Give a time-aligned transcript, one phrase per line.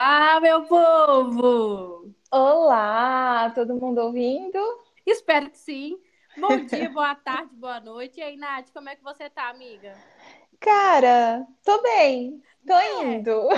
[0.00, 2.12] Olá, meu povo!
[2.32, 4.58] Olá, todo mundo ouvindo?
[5.04, 6.00] Espero que sim.
[6.34, 8.18] Bom dia, boa tarde, boa noite.
[8.18, 10.02] E aí, Nath, como é que você tá, amiga?
[10.60, 13.04] Cara, tô bem, tô É.
[13.04, 13.48] indo.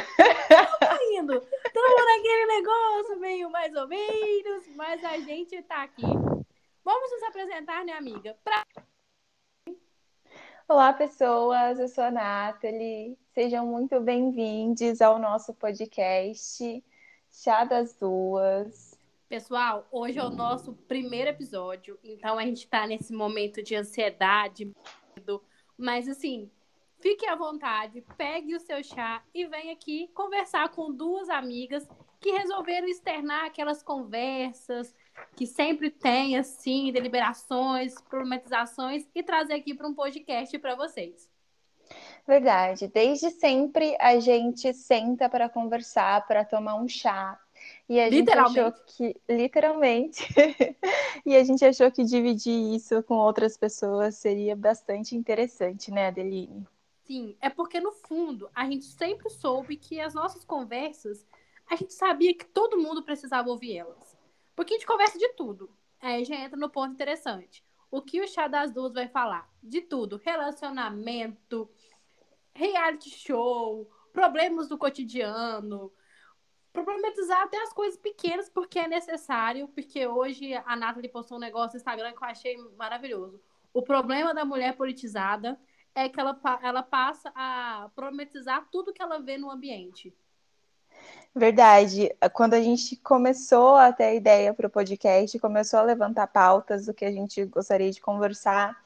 [0.80, 1.40] Tô indo.
[1.72, 6.20] Tô naquele negócio meio mais ou menos, mas a gente tá aqui.
[6.84, 8.36] Vamos nos apresentar, né, amiga?
[8.44, 8.64] Pra...
[10.72, 13.18] Olá, pessoas, eu sou a Nathalie.
[13.34, 16.82] Sejam muito bem-vindos ao nosso podcast
[17.30, 18.98] Chá das Duas.
[19.28, 24.72] Pessoal, hoje é o nosso primeiro episódio, então a gente tá nesse momento de ansiedade,
[25.14, 25.44] medo,
[25.76, 26.50] mas assim,
[27.00, 31.86] fique à vontade, pegue o seu chá e vem aqui conversar com duas amigas
[32.18, 34.94] que resolveram externar aquelas conversas
[35.36, 41.30] que sempre tem, assim, deliberações, problematizações e trazer aqui para um podcast para vocês.
[42.26, 47.38] Verdade, desde sempre a gente senta para conversar, para tomar um chá.
[47.88, 50.26] E a gente achou que, literalmente,
[51.26, 56.66] e a gente achou que dividir isso com outras pessoas seria bastante interessante, né, Adeline?
[57.04, 61.26] Sim, é porque no fundo a gente sempre soube que as nossas conversas,
[61.68, 64.11] a gente sabia que todo mundo precisava ouvir elas.
[64.54, 65.74] Porque a gente conversa de tudo.
[66.00, 67.64] Aí já entra no ponto interessante.
[67.90, 69.48] O que o Chá das Duas vai falar?
[69.62, 71.70] De tudo: relacionamento,
[72.54, 75.92] reality show, problemas do cotidiano,
[76.72, 81.74] problematizar até as coisas pequenas porque é necessário, porque hoje a Nathalie postou um negócio
[81.74, 83.40] no Instagram que eu achei maravilhoso.
[83.72, 85.58] O problema da mulher politizada
[85.94, 90.14] é que ela, ela passa a problematizar tudo que ela vê no ambiente.
[91.34, 92.14] Verdade.
[92.32, 96.86] Quando a gente começou a ter a ideia para o podcast, começou a levantar pautas
[96.86, 98.76] do que a gente gostaria de conversar,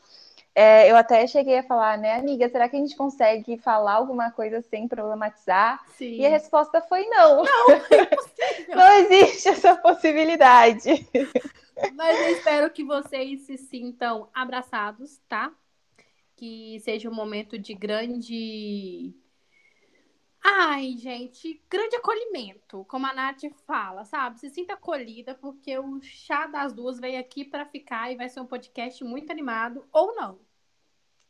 [0.58, 4.30] é, eu até cheguei a falar, né, amiga, será que a gente consegue falar alguma
[4.30, 5.84] coisa sem problematizar?
[5.98, 6.14] Sim.
[6.14, 7.44] E a resposta foi não.
[7.44, 8.66] é impossível.
[8.74, 11.06] Não existe essa possibilidade.
[11.94, 15.52] Mas eu espero que vocês se sintam abraçados, tá?
[16.34, 19.14] Que seja um momento de grande.
[20.48, 24.38] Ai, gente, grande acolhimento, como a Nath fala, sabe?
[24.40, 28.40] Se sinta acolhida, porque o chá das duas veio aqui para ficar e vai ser
[28.40, 30.38] um podcast muito animado, ou não.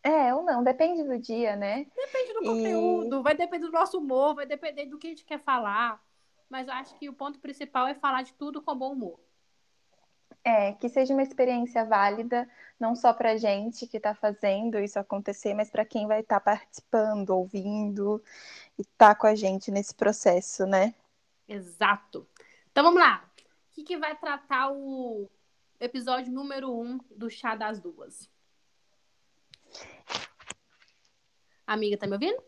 [0.02, 1.86] É, ou não, depende do dia, né?
[1.94, 5.24] Depende do E- conteúdo, vai depender do nosso humor, vai depender do que a gente
[5.24, 6.00] quer falar.
[6.48, 9.20] Mas eu acho que o ponto principal é falar de tudo com bom humor.
[10.44, 12.48] É, que seja uma experiência válida,
[12.78, 17.30] não só para gente que está fazendo isso acontecer, mas para quem vai estar participando,
[17.30, 18.22] ouvindo
[18.78, 20.94] e tá com a gente nesse processo, né?
[21.48, 22.28] Exato.
[22.70, 23.24] Então vamos lá.
[23.70, 25.30] O que, que vai tratar o
[25.80, 28.30] episódio número um do Chá das Duas?
[31.66, 32.42] Amiga, tá me ouvindo?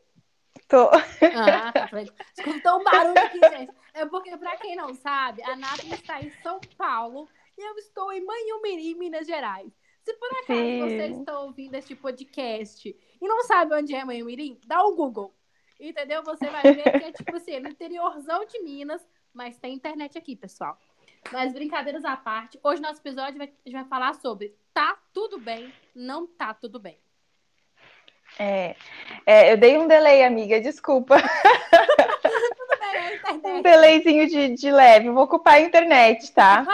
[0.68, 0.90] Tô.
[0.90, 1.90] Ah, tá.
[2.36, 3.72] Escutou um barulho aqui, gente.
[3.94, 8.12] É porque, pra quem não sabe, a Nathalie está em São Paulo e eu estou
[8.12, 9.72] em Manhumirim, Minas Gerais.
[10.04, 10.80] Se por acaso Sim.
[10.80, 12.88] você está ouvindo este podcast
[13.20, 15.34] e não sabe onde é Manhumirim, dá um Google.
[15.78, 16.22] Entendeu?
[16.24, 20.34] Você vai ver que é tipo assim, no interiorzão de Minas, mas tem internet aqui,
[20.34, 20.78] pessoal.
[21.32, 25.38] Mas brincadeiras à parte, hoje nosso episódio vai, a gente vai falar sobre tá tudo
[25.38, 26.98] bem, não tá tudo bem.
[28.38, 28.76] É,
[29.26, 31.16] é, eu dei um delay, amiga, desculpa.
[32.22, 36.64] Tudo bem, é Um delayzinho de, de leve, vou ocupar a internet, tá?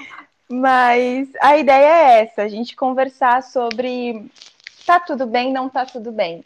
[0.50, 4.30] Mas a ideia é essa, a gente conversar sobre
[4.84, 6.44] tá tudo bem, não tá tudo bem.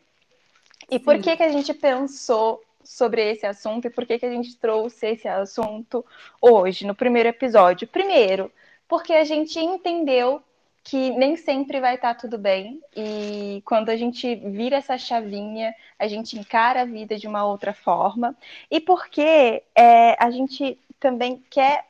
[0.91, 1.23] E por Sim.
[1.23, 5.09] que que a gente pensou sobre esse assunto e por que que a gente trouxe
[5.09, 6.05] esse assunto
[6.41, 7.87] hoje, no primeiro episódio?
[7.87, 8.51] Primeiro,
[8.89, 10.43] porque a gente entendeu
[10.83, 16.09] que nem sempre vai estar tudo bem e quando a gente vira essa chavinha, a
[16.09, 18.35] gente encara a vida de uma outra forma
[18.71, 21.85] e porque é, a gente também quer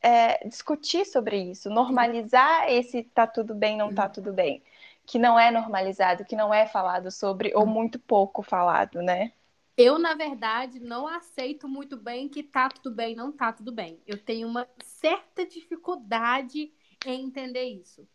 [0.00, 4.62] é, discutir sobre isso, normalizar esse tá tudo bem, não tá tudo bem,
[5.06, 9.32] que não é normalizado, que não é falado sobre ou muito pouco falado, né?
[9.76, 14.00] Eu, na verdade, não aceito muito bem que tá tudo bem, não tá tudo bem.
[14.06, 16.72] Eu tenho uma certa dificuldade
[17.06, 18.06] em entender isso.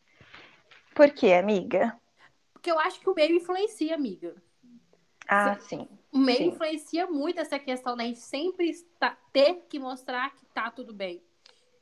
[0.94, 2.00] Por quê, amiga?
[2.54, 4.36] Porque eu acho que o meio influencia, amiga.
[5.28, 5.88] Ah, sim.
[6.12, 6.48] O meio Sim.
[6.48, 11.22] influencia muito essa questão da gente sempre está, ter que mostrar que tá tudo bem.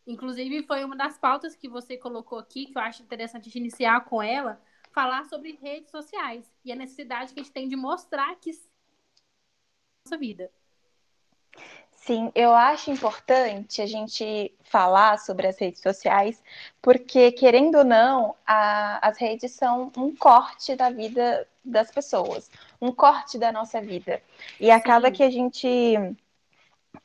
[0.08, 4.04] Inclusive, foi uma das pautas que você colocou aqui, que eu acho interessante de iniciar
[4.06, 4.62] com ela,
[4.96, 8.50] falar sobre redes sociais e a necessidade que a gente tem de mostrar que
[10.06, 10.50] nossa vida.
[11.92, 16.42] Sim, eu acho importante a gente falar sobre as redes sociais,
[16.82, 22.50] porque, querendo ou não, a- as redes são um corte da vida das pessoas,
[22.80, 24.22] um corte da nossa vida.
[24.60, 25.14] E acaba Sim.
[25.14, 26.16] que a gente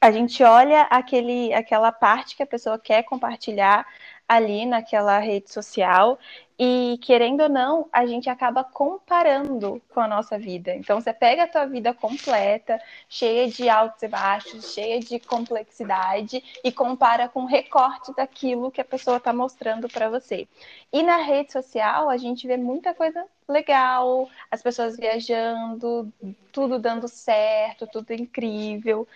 [0.01, 3.87] a gente olha aquele, aquela parte que a pessoa quer compartilhar
[4.31, 6.17] ali naquela rede social
[6.57, 10.73] e querendo ou não, a gente acaba comparando com a nossa vida.
[10.73, 16.45] Então você pega a tua vida completa, cheia de altos e baixos, cheia de complexidade
[16.63, 20.47] e compara com recorte daquilo que a pessoa está mostrando para você.
[20.93, 26.13] E na rede social a gente vê muita coisa legal, as pessoas viajando,
[26.53, 29.09] tudo dando certo, tudo incrível.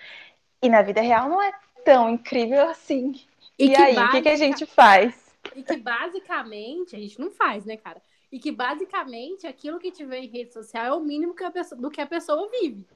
[0.61, 1.53] E na vida real não é
[1.85, 3.15] tão incrível assim.
[3.59, 5.37] E, e aí, o que, que a gente faz?
[5.55, 8.03] E que basicamente, a gente não faz, né, cara?
[8.31, 11.91] E que basicamente aquilo que tiver em rede social é o mínimo que pessoa, do
[11.91, 12.87] que a pessoa vive.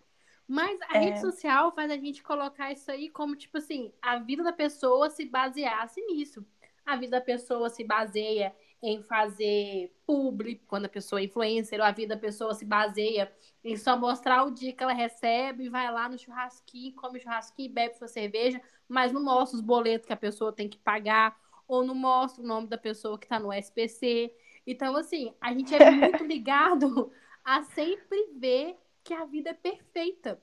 [0.47, 1.01] Mas a é.
[1.01, 5.11] rede social faz a gente colocar isso aí como, tipo assim, a vida da pessoa
[5.11, 6.45] se baseasse nisso.
[6.85, 11.85] A vida da pessoa se baseia em fazer publi, quando a pessoa é influencer, ou
[11.85, 13.33] a vida da pessoa se baseia
[13.65, 17.95] em só mostrar o dia que ela recebe, vai lá no churrasquinho, come churrasquinho, bebe
[17.95, 21.37] sua cerveja, mas não mostra os boletos que a pessoa tem que pagar,
[21.67, 24.33] ou não mostra o nome da pessoa que está no SPC.
[24.67, 27.13] Então, assim, a gente é muito ligado
[27.45, 30.41] a sempre ver que a vida é perfeita.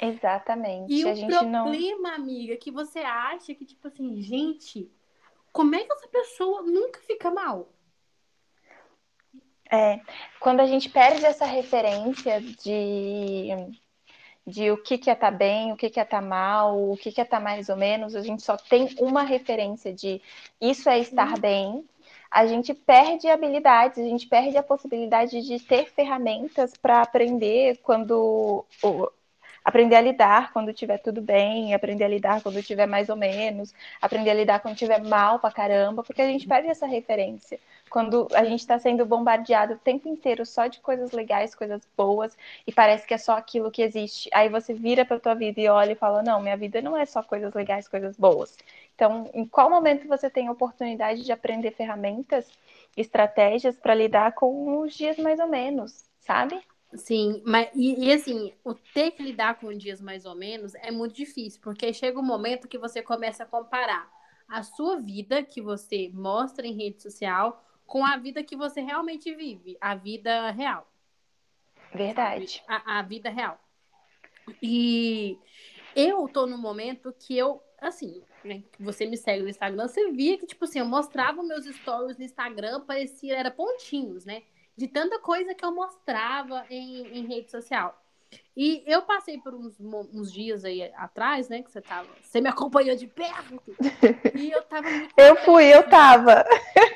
[0.00, 0.92] Exatamente.
[0.92, 2.14] E a o problema, não...
[2.16, 4.90] amiga, que você acha que, tipo assim, gente,
[5.54, 7.68] como é que essa pessoa nunca fica mal?
[9.70, 10.00] É,
[10.40, 13.48] quando a gente perde essa referência de
[14.46, 16.90] de o que, que é estar tá bem, o que, que é estar tá mal,
[16.90, 19.90] o que, que é estar tá mais ou menos, a gente só tem uma referência
[19.90, 20.20] de
[20.60, 21.40] isso é estar uhum.
[21.40, 21.88] bem,
[22.30, 28.66] a gente perde habilidades, a gente perde a possibilidade de ter ferramentas para aprender quando
[29.64, 33.74] aprender a lidar quando estiver tudo bem, aprender a lidar quando estiver mais ou menos,
[34.00, 37.58] aprender a lidar quando estiver mal pra caramba, porque a gente perde essa referência.
[37.90, 42.36] Quando a gente está sendo bombardeado o tempo inteiro só de coisas legais, coisas boas,
[42.66, 44.28] e parece que é só aquilo que existe.
[44.34, 47.06] Aí você vira para tua vida e olha e fala: "Não, minha vida não é
[47.06, 48.56] só coisas legais, coisas boas".
[48.94, 52.46] Então, em qual momento você tem a oportunidade de aprender ferramentas,
[52.96, 56.60] estratégias para lidar com os dias mais ou menos, sabe?
[56.94, 60.90] Sim, mas e, e, assim, o ter que lidar com dias mais ou menos é
[60.90, 64.08] muito difícil, porque chega um momento que você começa a comparar
[64.48, 69.34] a sua vida que você mostra em rede social com a vida que você realmente
[69.34, 70.90] vive, a vida real.
[71.92, 72.62] Verdade.
[72.66, 73.58] A, a vida real.
[74.62, 75.38] E
[75.96, 80.38] eu tô no momento que eu, assim, né, você me segue no Instagram, você via
[80.38, 84.42] que, tipo assim, eu mostrava meus stories no Instagram, parecia, era pontinhos, né?
[84.76, 88.00] De tanta coisa que eu mostrava em, em rede social.
[88.56, 91.62] E eu passei por uns, uns dias aí atrás, né?
[91.62, 92.08] Que você tava.
[92.20, 93.62] Você me acompanhou de perto.
[94.34, 95.14] E eu tava muito.
[95.16, 96.44] eu fui, eu tava.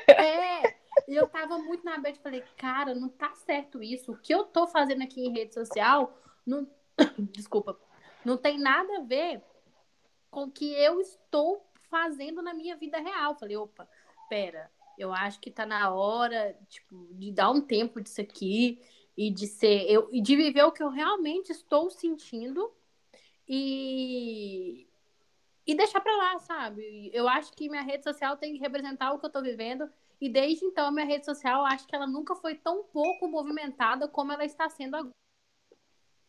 [0.07, 0.75] É.
[1.07, 4.11] E eu tava muito na e falei, cara, não tá certo isso.
[4.11, 6.67] O que eu tô fazendo aqui em rede social não.
[7.17, 7.79] Desculpa.
[8.25, 9.41] Não tem nada a ver
[10.29, 13.35] com o que eu estou fazendo na minha vida real.
[13.35, 13.87] Falei, opa,
[14.29, 18.81] pera, eu acho que tá na hora, tipo, de dar um tempo disso aqui
[19.17, 22.71] e de ser eu e de viver o que eu realmente estou sentindo
[23.47, 24.87] e
[25.65, 27.09] e deixar para lá, sabe?
[27.13, 30.27] Eu acho que minha rede social tem que representar o que eu tô vivendo e
[30.27, 34.33] desde então a minha rede social, acho que ela nunca foi tão pouco movimentada como
[34.33, 35.13] ela está sendo agora.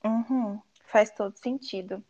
[0.05, 2.05] Uhum, faz todo sentido.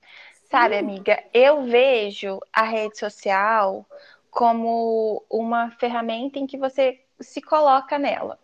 [0.51, 3.87] Sabe, amiga, eu vejo a rede social
[4.31, 8.39] como uma ferramenta em que você se coloca nela.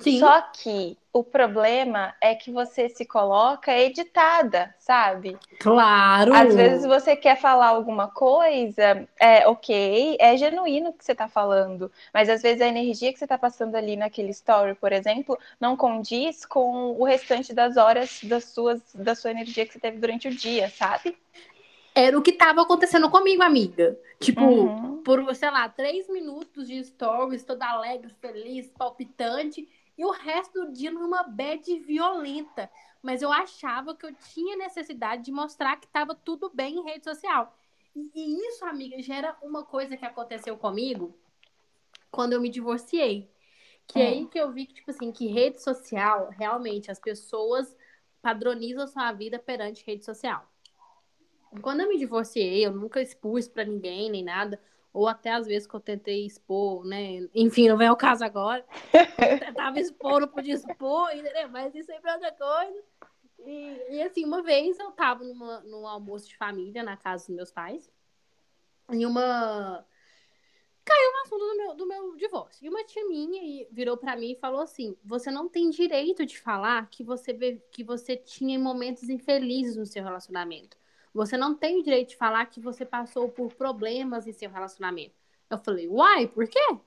[0.00, 0.18] Sim.
[0.18, 5.36] Só que o problema é que você se coloca editada, sabe?
[5.58, 6.32] Claro.
[6.32, 11.28] Às vezes você quer falar alguma coisa, é ok, é genuíno o que você está
[11.28, 15.38] falando, mas às vezes a energia que você está passando ali naquele story, por exemplo,
[15.60, 19.98] não condiz com o restante das horas das suas, da sua energia que você teve
[19.98, 21.16] durante o dia, sabe?
[21.94, 23.98] Era o que estava acontecendo comigo, amiga.
[24.18, 25.02] Tipo, uhum.
[25.02, 30.72] por, sei lá, três minutos de stories, toda alegre, feliz, palpitante, e o resto do
[30.72, 32.70] dia numa bad violenta.
[33.02, 37.04] Mas eu achava que eu tinha necessidade de mostrar que estava tudo bem em rede
[37.04, 37.56] social.
[37.94, 41.14] E, e isso, amiga, gera uma coisa que aconteceu comigo
[42.10, 43.30] quando eu me divorciei.
[43.86, 47.76] Que é aí que eu vi que, tipo assim, que rede social, realmente, as pessoas
[48.22, 50.49] padronizam sua vida perante rede social.
[51.62, 54.60] Quando eu me divorciei, eu nunca expus para ninguém, nem nada.
[54.92, 57.28] Ou até às vezes que eu tentei expor, né?
[57.34, 58.64] Enfim, não vem ao caso agora.
[58.92, 61.48] Eu tentava expor, não podia expor, entendeu?
[61.48, 62.82] Mas isso aí é outra coisa.
[63.46, 67.34] E, e, assim, uma vez eu tava numa, num almoço de família na casa dos
[67.34, 67.90] meus pais.
[68.90, 69.84] E uma.
[70.84, 72.64] Caiu no assunto do meu, do meu divórcio.
[72.64, 76.38] E uma tia minha virou para mim e falou assim: Você não tem direito de
[76.38, 77.32] falar que você,
[77.70, 80.76] que você tinha momentos infelizes no seu relacionamento.
[81.12, 85.14] Você não tem o direito de falar que você passou por problemas em seu relacionamento.
[85.48, 86.78] Eu falei, uai, por quê?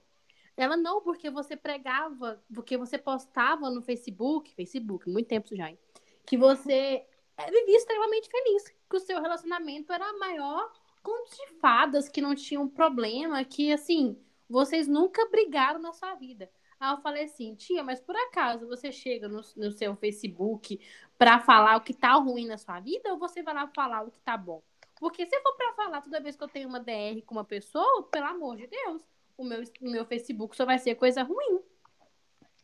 [0.56, 5.80] Ela não, porque você pregava, porque você postava no Facebook, Facebook, muito tempo já, hein?
[6.25, 7.06] que você
[7.51, 12.68] vivia extremamente feliz, que o seu relacionamento era maior contos de fadas, que não tinham
[12.68, 14.18] problema, que assim,
[14.50, 16.50] vocês nunca brigaram na sua vida.
[16.80, 20.80] Aí eu falei assim, tia, mas por acaso você chega no, no seu Facebook
[21.24, 24.12] para falar o que tá ruim na sua vida ou você vai lá falar o
[24.12, 24.62] que tá bom?
[25.00, 28.03] Porque se for para falar toda vez que eu tenho uma DR com uma pessoa,
[28.12, 29.01] pelo amor de Deus,
[29.38, 31.62] o meu, o meu Facebook só vai ser coisa ruim.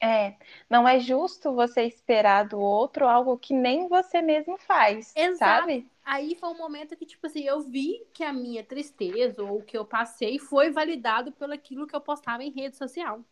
[0.02, 0.36] É,
[0.70, 5.38] não é justo você esperar do outro algo que nem você mesmo faz, Exato.
[5.38, 5.90] sabe?
[6.04, 9.64] Aí foi um momento que, tipo assim, eu vi que a minha tristeza ou o
[9.64, 13.24] que eu passei foi validado pelo aquilo que eu postava em rede social.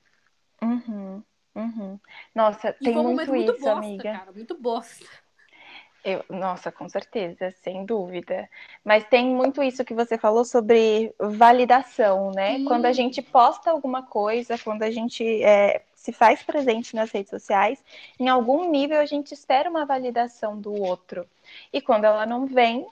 [0.62, 1.22] Uhum,
[1.60, 2.00] uhum.
[2.34, 4.04] Nossa, e tem muito, muito isso, bosta, amiga.
[4.04, 5.06] Cara, muito bosta.
[6.04, 8.50] Eu, nossa, com certeza, sem dúvida.
[8.84, 12.64] Mas tem muito isso que você falou sobre validação, né?
[12.66, 17.30] Quando a gente posta alguma coisa, quando a gente é, se faz presente nas redes
[17.30, 17.84] sociais,
[18.18, 21.28] em algum nível a gente espera uma validação do outro.
[21.74, 22.88] E quando ela não vem,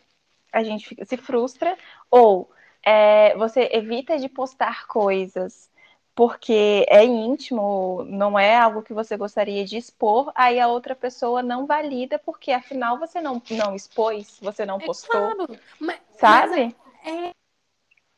[0.51, 1.77] a gente fica, se frustra,
[2.11, 2.51] ou
[2.83, 5.69] é, você evita de postar coisas
[6.15, 11.43] porque é íntimo, não é algo que você gostaria de expor, aí a outra pessoa
[11.43, 15.11] não valida, porque afinal você não, não expôs, você não é postou.
[15.11, 16.73] Claro, mas, sabe?
[17.03, 17.31] Mas é,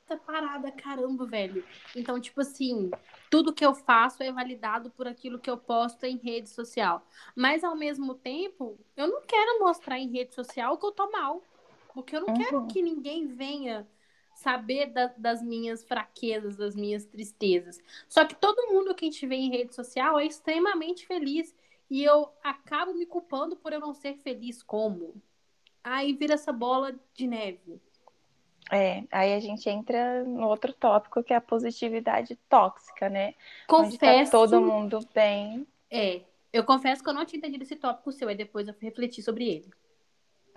[0.10, 1.66] é parada, caramba, velho.
[1.96, 2.92] Então, tipo assim,
[3.32, 7.04] tudo que eu faço é validado por aquilo que eu posto em rede social.
[7.36, 11.42] Mas ao mesmo tempo, eu não quero mostrar em rede social que eu tô mal.
[11.96, 12.38] Porque eu não uhum.
[12.38, 13.88] quero que ninguém venha
[14.38, 17.80] saber da, das minhas fraquezas, das minhas tristezas.
[18.08, 21.56] Só que todo mundo que a gente vê em rede social é extremamente feliz
[21.90, 25.16] e eu acabo me culpando por eu não ser feliz como.
[25.84, 27.82] Aí vira essa bola de neve.
[28.72, 33.34] É, aí a gente entra no outro tópico que é a positividade tóxica, né?
[33.68, 34.06] Confesso.
[34.06, 35.66] Onde tá todo mundo bem.
[35.90, 36.22] É,
[36.54, 39.24] eu confesso que eu não tinha entendido esse tópico seu, aí depois eu fui refletir
[39.24, 39.72] sobre ele.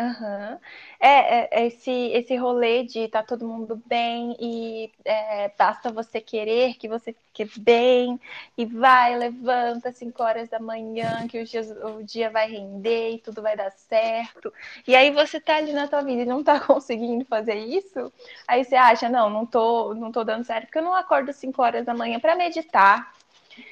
[0.00, 0.58] Uhum.
[0.98, 6.74] É, é, esse, esse rolê de tá todo mundo bem e é, basta você querer
[6.78, 8.18] que você fique bem
[8.56, 13.18] e vai, levanta 5 horas da manhã que o dia, o dia vai render e
[13.18, 14.50] tudo vai dar certo.
[14.88, 18.10] E aí você tá ali na tua vida e não tá conseguindo fazer isso,
[18.48, 21.62] aí você acha, não, não tô, não tô dando certo porque eu não acordo 5
[21.62, 23.12] horas da manhã para meditar.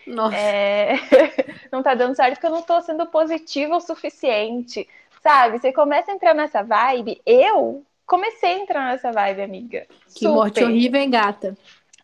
[0.06, 0.37] Nossa.
[0.37, 0.94] É...
[1.73, 4.87] não tá dando certo porque eu não tô sendo positiva o suficiente
[5.22, 5.58] Sabe?
[5.58, 7.20] Você começa a entrar nessa vibe.
[7.26, 9.87] Eu comecei a entrar nessa vibe, amiga.
[10.14, 10.34] Que Super.
[10.34, 11.56] morte horrível, hein, gata?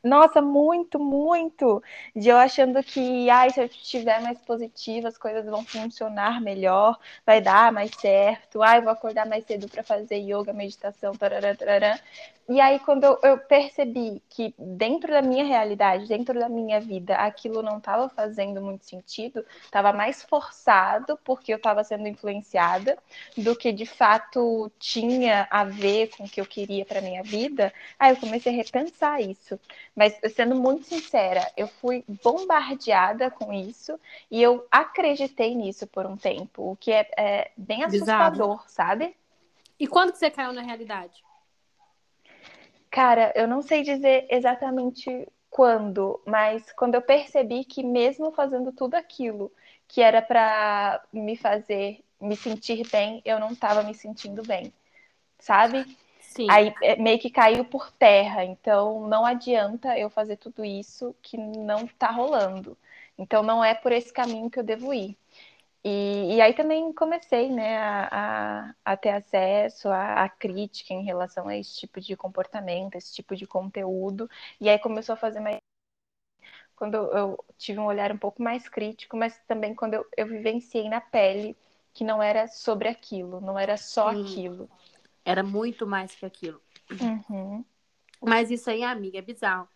[0.04, 1.82] Nossa, muito, muito.
[2.14, 6.98] De eu achando que, ai, se eu estiver mais positiva, as coisas vão funcionar melhor,
[7.24, 8.62] vai dar mais certo.
[8.62, 11.98] Ai, vou acordar mais cedo para fazer yoga, meditação, tarará, tarará.
[12.46, 17.16] E aí, quando eu, eu, percebi que dentro da minha realidade, dentro da minha vida,
[17.16, 22.98] aquilo não estava fazendo muito sentido, estava mais forçado porque eu estava sendo influenciada
[23.34, 27.72] do que de fato tinha a ver com o que eu queria para minha vida,
[27.98, 29.58] aí eu comecei a repensar isso.
[29.96, 33.98] Mas sendo muito sincera, eu fui bombardeada com isso
[34.30, 38.64] e eu acreditei nisso por um tempo, o que é, é bem assustador, Bizarro.
[38.66, 39.16] sabe?
[39.80, 41.24] E quando que você caiu na realidade?
[42.94, 48.94] Cara, eu não sei dizer exatamente quando, mas quando eu percebi que mesmo fazendo tudo
[48.94, 49.50] aquilo
[49.88, 54.72] que era para me fazer me sentir bem, eu não estava me sentindo bem,
[55.40, 55.84] sabe?
[56.20, 56.46] Sim.
[56.48, 61.36] Aí é, meio que caiu por terra, então não adianta eu fazer tudo isso que
[61.36, 62.78] não tá rolando.
[63.18, 65.18] Então não é por esse caminho que eu devo ir.
[65.84, 71.04] E, e aí também comecei né, a, a, a ter acesso à, à, crítica em
[71.04, 74.28] relação a esse tipo de comportamento, esse tipo de conteúdo.
[74.58, 75.58] E aí começou a fazer mais.
[76.74, 80.26] Quando eu, eu tive um olhar um pouco mais crítico, mas também quando eu, eu
[80.26, 81.54] vivenciei na pele
[81.92, 84.22] que não era sobre aquilo, não era só Sim.
[84.22, 84.70] aquilo.
[85.22, 86.62] Era muito mais que aquilo.
[86.90, 87.62] Uhum.
[88.22, 89.68] Mas isso aí, amiga, é bizarro.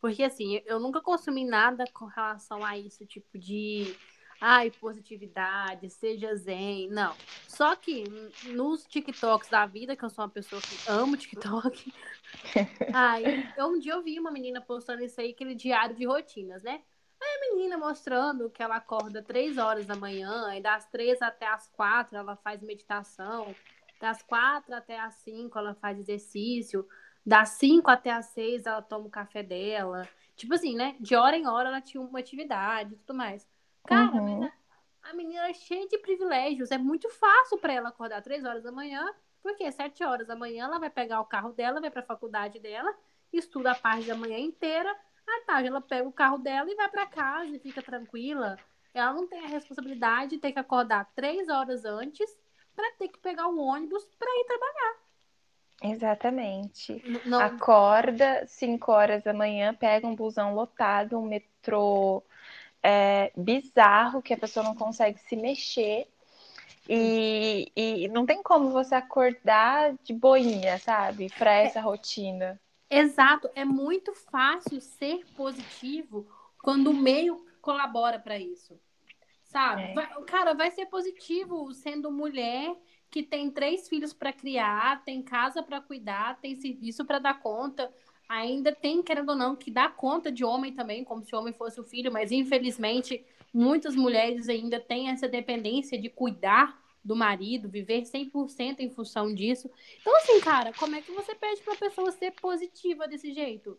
[0.00, 3.96] Porque assim, eu nunca consumi nada com relação a isso, tipo de
[4.44, 6.88] ai, positividade, seja zen.
[6.88, 7.14] Não.
[7.46, 8.02] Só que
[8.48, 11.94] nos TikToks da vida, que eu sou uma pessoa que amo TikTok,
[12.92, 16.60] aí eu, um dia eu vi uma menina postando isso aí, aquele diário de rotinas,
[16.64, 16.82] né?
[17.22, 21.46] Aí a menina mostrando que ela acorda três horas da manhã, e das três até
[21.46, 23.54] as quatro ela faz meditação,
[24.00, 26.84] das quatro até as cinco ela faz exercício,
[27.24, 30.08] das cinco até as seis ela toma o café dela.
[30.34, 30.96] Tipo assim, né?
[30.98, 33.46] De hora em hora ela tinha uma atividade e tudo mais.
[33.84, 34.40] Cara, uhum.
[34.40, 34.52] mas
[35.02, 36.70] a, A menina é cheia de privilégios.
[36.70, 39.12] É muito fácil para ela acordar três horas da manhã,
[39.42, 42.58] porque sete horas da manhã ela vai pegar o carro dela, vai para a faculdade
[42.58, 42.94] dela,
[43.32, 44.90] estuda a parte da manhã inteira.
[45.26, 48.58] À tarde ela pega o carro dela e vai para casa e fica tranquila.
[48.94, 52.30] Ela não tem a responsabilidade de ter que acordar três horas antes
[52.74, 55.02] para ter que pegar o ônibus para ir trabalhar.
[55.82, 57.02] Exatamente.
[57.26, 57.40] Não...
[57.40, 62.22] Acorda 5 horas da manhã, pega um busão lotado, um metrô
[62.82, 66.08] é, bizarro, que a pessoa não consegue se mexer.
[66.88, 71.30] E, e não tem como você acordar de boinha, sabe?
[71.38, 72.60] Para essa é, rotina.
[72.90, 73.48] Exato.
[73.54, 76.26] É muito fácil ser positivo
[76.58, 78.78] quando o meio colabora para isso.
[79.44, 79.82] Sabe?
[79.82, 79.94] É.
[79.94, 82.74] Vai, cara, vai ser positivo sendo mulher
[83.10, 87.92] que tem três filhos para criar, tem casa para cuidar, tem serviço para dar conta,
[88.32, 91.52] ainda tem, querendo ou não, que dar conta de homem também, como se o homem
[91.52, 93.22] fosse o filho, mas infelizmente
[93.52, 99.70] muitas mulheres ainda têm essa dependência de cuidar do marido, viver 100% em função disso.
[100.00, 103.78] Então, assim, cara, como é que você pede para a pessoa ser positiva desse jeito?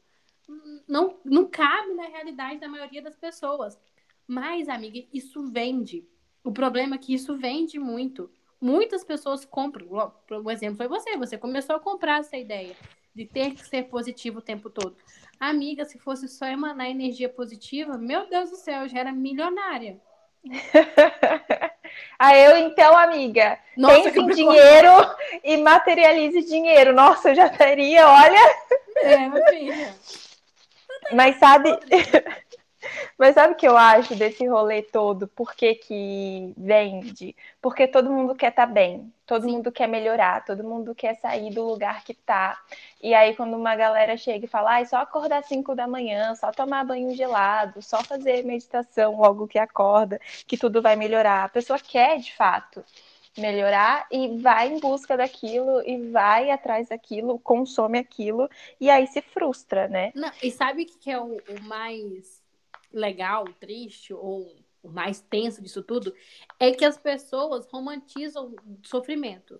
[0.87, 3.79] Não, não cabe na realidade da maioria das pessoas.
[4.27, 6.07] Mas, amiga, isso vende.
[6.43, 8.29] O problema é que isso vende muito
[8.61, 9.87] muitas pessoas compram.
[10.29, 12.75] O exemplo foi você, você começou a comprar essa ideia
[13.15, 14.95] de ter que ser positivo o tempo todo.
[15.39, 19.97] Amiga, se fosse só emanar energia positiva, meu Deus do céu, eu já era milionária.
[22.19, 24.89] ah, eu então, amiga, Nossa, pense em dinheiro
[25.43, 26.93] e materialize dinheiro.
[26.93, 28.55] Nossa, eu já teria, olha.
[29.01, 29.95] É, minha filha.
[31.11, 31.69] Mas sabe,
[33.17, 35.27] mas sabe o que eu acho desse rolê todo?
[35.27, 37.35] Por que, que vende?
[37.61, 39.51] Porque todo mundo quer estar tá bem, todo Sim.
[39.51, 42.59] mundo quer melhorar, todo mundo quer sair do lugar que tá.
[43.01, 46.35] E aí, quando uma galera chega e fala, ah, só acordar às 5 da manhã,
[46.35, 51.45] só tomar banho gelado, só fazer meditação logo que acorda, que tudo vai melhorar.
[51.45, 52.83] A pessoa quer de fato
[53.37, 58.49] melhorar e vai em busca daquilo e vai atrás daquilo, consome aquilo
[58.79, 60.11] e aí se frustra, né?
[60.13, 62.42] Não, e sabe o que é o, o mais
[62.93, 66.13] legal, triste ou o mais tenso disso tudo
[66.59, 69.59] é que as pessoas romantizam o sofrimento.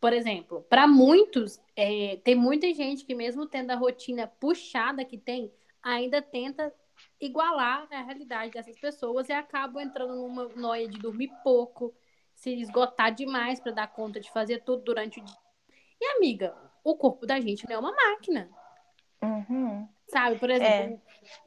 [0.00, 5.16] Por exemplo, para muitos, é, tem muita gente que, mesmo tendo a rotina puxada que
[5.16, 6.72] tem, ainda tenta
[7.20, 11.94] igualar a realidade dessas pessoas e acabam entrando numa noia de dormir pouco,
[12.34, 15.36] se esgotar demais para dar conta de fazer tudo durante o dia.
[16.00, 18.50] E, amiga, o corpo da gente não é uma máquina.
[19.22, 19.88] Uhum.
[20.08, 21.00] Sabe, por exemplo, é.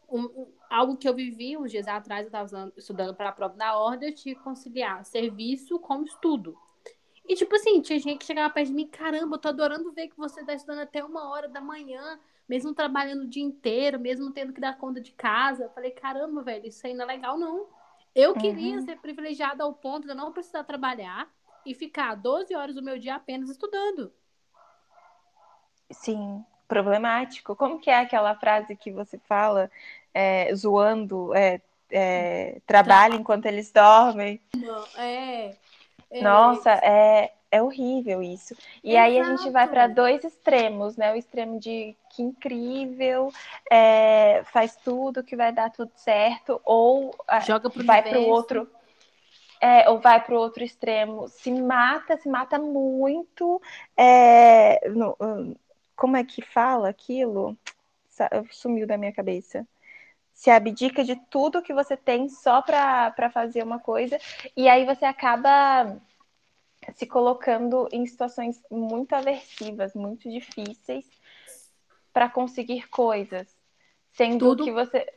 [0.09, 3.55] um, um, algo que eu vivi uns dias atrás, eu estava estudando para a prova
[3.55, 6.57] da ordem, eu tinha que conciliar serviço com estudo.
[7.27, 10.07] E, tipo assim, tinha gente que chegava perto de mim, caramba, eu tô adorando ver
[10.07, 12.17] que você tá estudando até uma hora da manhã,
[12.47, 15.65] mesmo trabalhando o dia inteiro, mesmo tendo que dar conta de casa.
[15.65, 17.67] Eu falei, caramba, velho, isso aí não é legal, não.
[18.15, 18.37] Eu uhum.
[18.37, 21.29] queria ser privilegiada ao ponto de eu não precisar trabalhar
[21.65, 24.11] e ficar 12 horas do meu dia apenas estudando.
[25.91, 27.55] Sim, problemático.
[27.55, 29.71] Como que é aquela frase que você fala,
[30.13, 34.41] é, zoando, é, é, trabalha enquanto eles dormem?
[34.97, 35.53] É,
[36.11, 36.21] é.
[36.21, 38.55] Nossa, é, é horrível isso.
[38.83, 39.05] E Exato.
[39.05, 41.13] aí a gente vai para dois extremos, né?
[41.13, 43.31] O extremo de que incrível,
[43.71, 48.69] é, faz tudo que vai dar tudo certo, ou Joga pro vai para o outro.
[49.59, 53.59] É, ou vai para o outro extremo, se mata, se mata muito,
[53.97, 55.17] é, no,
[55.97, 57.57] como é que fala aquilo?
[58.51, 59.67] Sumiu da minha cabeça.
[60.31, 64.19] Se abdica de tudo que você tem só para fazer uma coisa,
[64.55, 65.99] e aí você acaba
[66.93, 71.05] se colocando em situações muito aversivas, muito difíceis
[72.13, 73.47] para conseguir coisas,
[74.11, 74.63] sendo tudo...
[74.63, 75.11] que você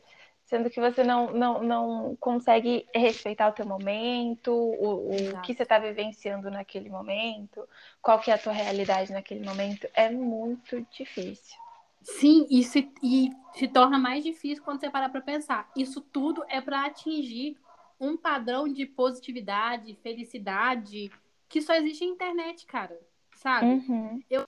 [0.51, 5.63] sendo que você não, não, não consegue respeitar o teu momento, o, o que você
[5.63, 7.67] está vivenciando naquele momento,
[8.03, 11.57] qual que é a tua realidade naquele momento, é muito difícil.
[12.03, 15.71] Sim, e se, e se torna mais difícil quando você parar para pensar.
[15.77, 17.57] Isso tudo é para atingir
[18.01, 21.13] um padrão de positividade, felicidade,
[21.49, 22.99] que só existe na internet, cara.
[23.37, 23.67] Sabe?
[23.67, 24.21] Uhum.
[24.29, 24.45] Eu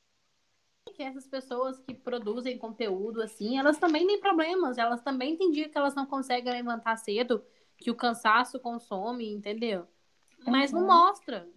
[1.02, 5.68] que essas pessoas que produzem conteúdo assim, elas também têm problemas, elas também têm dia
[5.68, 7.44] que elas não conseguem levantar cedo,
[7.76, 9.86] que o cansaço consome, entendeu?
[10.46, 10.80] Mas uhum.
[10.80, 11.48] não mostra.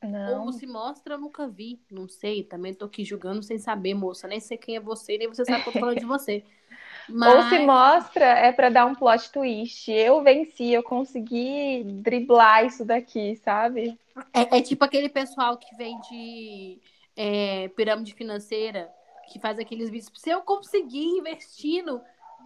[0.00, 0.44] Não.
[0.44, 1.80] Ou se mostra, eu nunca vi.
[1.90, 4.28] Não sei, também tô aqui julgando sem saber, moça.
[4.28, 6.44] Nem sei quem é você, nem você sabe que eu tô falando de você.
[7.08, 7.34] Mas...
[7.34, 9.90] Ou se mostra, é para dar um plot twist.
[9.90, 13.98] Eu venci, eu consegui driblar isso daqui, sabe?
[14.32, 16.78] É, é tipo aquele pessoal que vem de
[17.20, 18.94] é, pirâmide financeira,
[19.28, 20.12] que faz aqueles vídeos.
[20.14, 22.00] Se eu conseguir investindo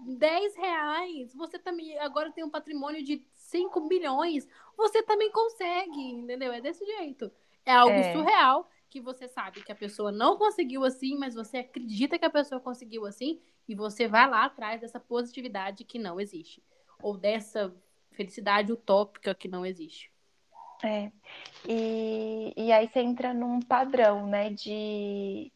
[0.06, 6.50] 10 reais, você também agora tem um patrimônio de 5 milhões, você também consegue, entendeu?
[6.54, 7.30] É desse jeito.
[7.66, 8.14] É algo é.
[8.14, 12.30] surreal que você sabe que a pessoa não conseguiu assim, mas você acredita que a
[12.30, 16.62] pessoa conseguiu assim e você vai lá atrás dessa positividade que não existe
[17.02, 17.74] ou dessa
[18.10, 20.11] felicidade utópica que não existe.
[20.82, 21.10] É.
[21.66, 25.52] E, e aí você entra num padrão, né, de,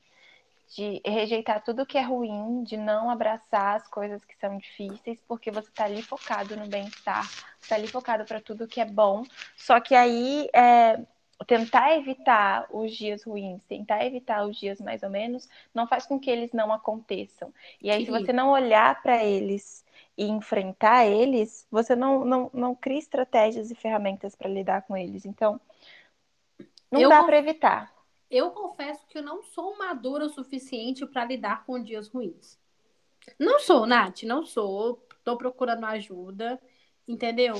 [0.69, 5.51] de rejeitar tudo que é ruim, de não abraçar as coisas que são difíceis, porque
[5.51, 9.25] você tá ali focado no bem-estar, você tá ali focado para tudo que é bom.
[9.57, 11.01] Só que aí é,
[11.45, 16.21] tentar evitar os dias ruins, tentar evitar os dias mais ou menos, não faz com
[16.21, 17.53] que eles não aconteçam.
[17.83, 18.07] E aí, Sim.
[18.07, 19.85] se você não olhar para eles
[20.17, 25.27] e enfrentar eles, você não, não, não cria estratégias e ferramentas para lidar com eles.
[25.27, 25.61] Então,
[26.91, 27.95] não eu dá para evitar.
[28.31, 32.59] Eu confesso que eu não sou madura o suficiente para lidar com dias ruins.
[33.39, 35.05] Não sou, Nath, não sou.
[35.19, 36.61] Estou procurando ajuda,
[37.07, 37.55] entendeu?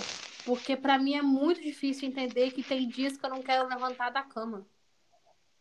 [0.45, 4.11] Porque para mim é muito difícil entender que tem dias que eu não quero levantar
[4.11, 4.67] da cama.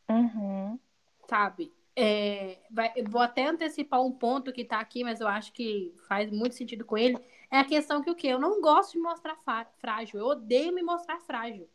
[0.09, 0.79] Uhum.
[1.27, 1.73] Sabe?
[1.95, 6.29] É, vai, vou até antecipar um ponto que tá aqui, mas eu acho que faz
[6.29, 7.17] muito sentido com ele.
[7.49, 8.27] É a questão que o quê?
[8.27, 9.37] Eu não gosto de mostrar
[9.77, 10.19] frágil.
[10.19, 11.69] Eu odeio me mostrar frágil.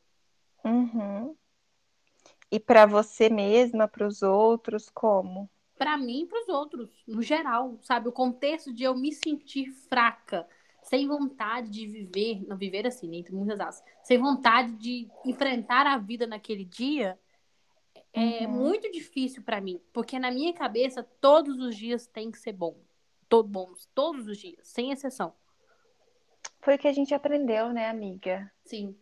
[0.65, 1.35] Uhum.
[2.51, 5.49] E para você mesma, para os outros, como?
[5.79, 8.09] Para mim e para os outros, no geral, sabe?
[8.09, 10.47] O contexto de eu me sentir fraca,
[10.83, 15.97] sem vontade de viver, não viver assim, entre muitas asas, sem vontade de enfrentar a
[15.97, 17.19] vida naquele dia,
[18.13, 18.49] é uhum.
[18.49, 22.77] muito difícil para mim, porque na minha cabeça todos os dias tem que ser bom,
[23.29, 25.33] todo bons, todos os dias, sem exceção.
[26.61, 28.51] Foi o que a gente aprendeu, né, amiga?
[28.65, 28.95] Sim.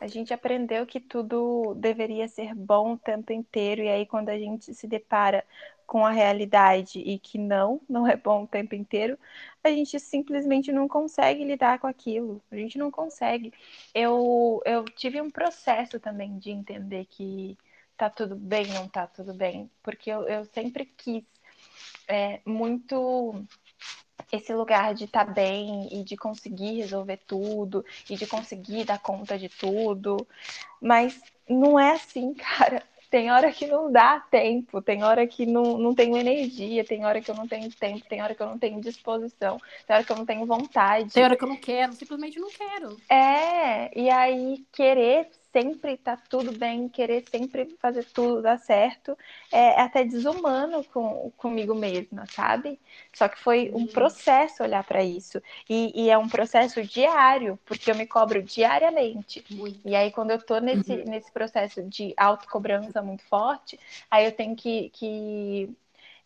[0.00, 4.38] A gente aprendeu que tudo deveria ser bom o tempo inteiro, e aí quando a
[4.38, 5.44] gente se depara
[5.86, 9.18] com a realidade e que não, não é bom o tempo inteiro,
[9.62, 12.42] a gente simplesmente não consegue lidar com aquilo.
[12.50, 13.52] A gente não consegue.
[13.94, 17.56] Eu, eu tive um processo também de entender que
[17.96, 21.24] tá tudo bem, não tá tudo bem, porque eu, eu sempre quis
[22.08, 23.44] é, muito
[24.32, 28.98] esse lugar de estar tá bem e de conseguir resolver tudo e de conseguir dar
[28.98, 30.26] conta de tudo,
[30.80, 32.82] mas não é assim, cara.
[33.10, 37.20] Tem hora que não dá tempo, tem hora que não, não tenho energia, tem hora
[37.20, 40.10] que eu não tenho tempo, tem hora que eu não tenho disposição, tem hora que
[40.10, 41.12] eu não tenho vontade.
[41.12, 42.96] Tem hora que eu não quero, simplesmente não quero.
[43.08, 49.16] É, e aí querer sempre tá tudo bem, querer sempre fazer tudo dar certo,
[49.52, 52.80] é, é até desumano com, comigo mesma, sabe?
[53.12, 55.40] Só que foi um processo olhar para isso.
[55.70, 59.44] E, e, é um processo diário, porque eu me cobro diariamente.
[59.48, 59.80] Muito.
[59.84, 61.04] E aí, quando eu tô nesse, uhum.
[61.04, 63.78] nesse processo de autocobrança muito forte,
[64.10, 65.70] aí eu tenho que, que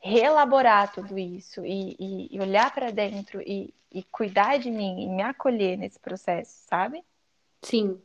[0.01, 5.07] reelaborar tudo isso e, e, e olhar para dentro e, e cuidar de mim e
[5.07, 7.05] me acolher nesse processo, sabe?
[7.61, 8.01] Sim,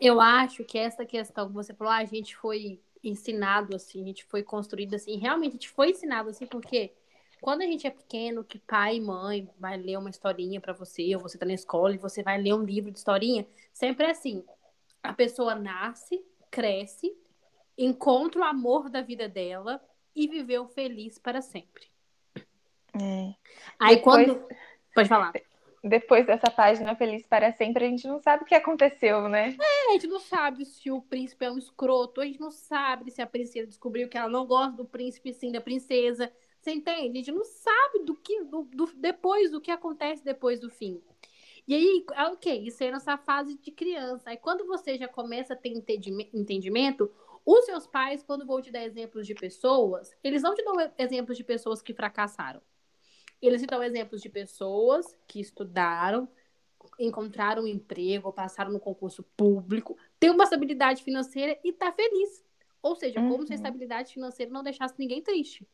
[0.00, 4.06] eu acho que essa questão que você falou, ah, a gente foi ensinado assim, a
[4.06, 6.92] gente foi construído assim, realmente a gente foi ensinado assim, porque
[7.40, 11.14] quando a gente é pequeno, que pai e mãe vai ler uma historinha para você,
[11.16, 14.10] ou você tá na escola e você vai ler um livro de historinha, sempre é
[14.10, 14.44] assim,
[15.02, 17.12] a pessoa nasce, cresce,
[17.76, 19.82] encontra o amor da vida dela
[20.14, 21.86] e viveu feliz para sempre.
[22.94, 23.34] É.
[23.78, 24.26] Aí Depois...
[24.26, 24.48] quando.
[24.94, 25.32] Pode falar
[25.82, 29.56] depois dessa página Feliz para Sempre, a gente não sabe o que aconteceu, né?
[29.60, 33.10] É, a gente não sabe se o príncipe é um escroto, a gente não sabe
[33.10, 36.32] se a princesa descobriu que ela não gosta do príncipe sim da princesa.
[36.60, 37.18] Você entende?
[37.18, 41.02] A gente não sabe do que do, do, depois do que acontece depois do fim.
[41.66, 44.30] E aí, é ok, isso aí é nossa fase de criança.
[44.30, 47.10] Aí quando você já começa a ter entendimento,
[47.44, 51.36] os seus pais, quando vão te dar exemplos de pessoas, eles não te dão exemplos
[51.36, 52.62] de pessoas que fracassaram.
[53.42, 56.28] Eles citam exemplos de pessoas que estudaram,
[56.98, 62.44] encontraram um emprego, passaram no concurso público, têm uma estabilidade financeira e tá feliz.
[62.80, 63.30] Ou seja, uhum.
[63.30, 63.62] como se a uhum.
[63.62, 65.66] estabilidade financeira não deixasse ninguém triste.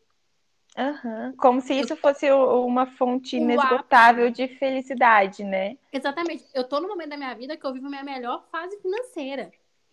[0.77, 1.35] Uhum.
[1.37, 5.77] Como se isso fosse uma fonte inesgotável de felicidade, né?
[5.93, 6.47] Exatamente.
[6.55, 9.51] Eu tô no momento da minha vida que eu vivo minha melhor fase financeira.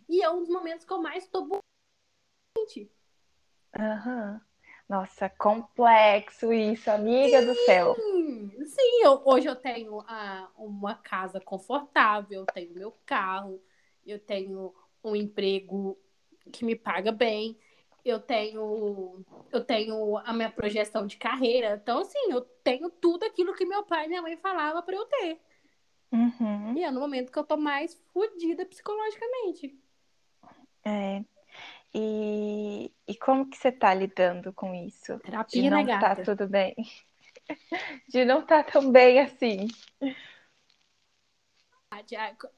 [0.08, 1.42] E é um dos momentos que eu mais tô.
[3.78, 4.40] Uhum.
[4.88, 7.96] Nossa, complexo isso, amiga sim, do céu.
[7.96, 13.60] Sim, eu, hoje eu tenho ah, uma casa confortável, eu tenho meu carro,
[14.06, 15.98] eu tenho um emprego
[16.52, 17.58] que me paga bem,
[18.04, 21.80] eu tenho eu tenho a minha projeção de carreira.
[21.82, 25.06] Então, assim, eu tenho tudo aquilo que meu pai e minha mãe falavam para eu
[25.06, 25.42] ter.
[26.12, 26.78] Uhum.
[26.78, 29.76] E é no momento que eu tô mais fodida psicologicamente.
[30.84, 31.24] É,
[31.98, 35.18] e, e como que você está lidando com isso?
[35.20, 36.76] Terapia, de não né, tá tudo bem.
[38.10, 39.68] De não estar tá tão bem assim.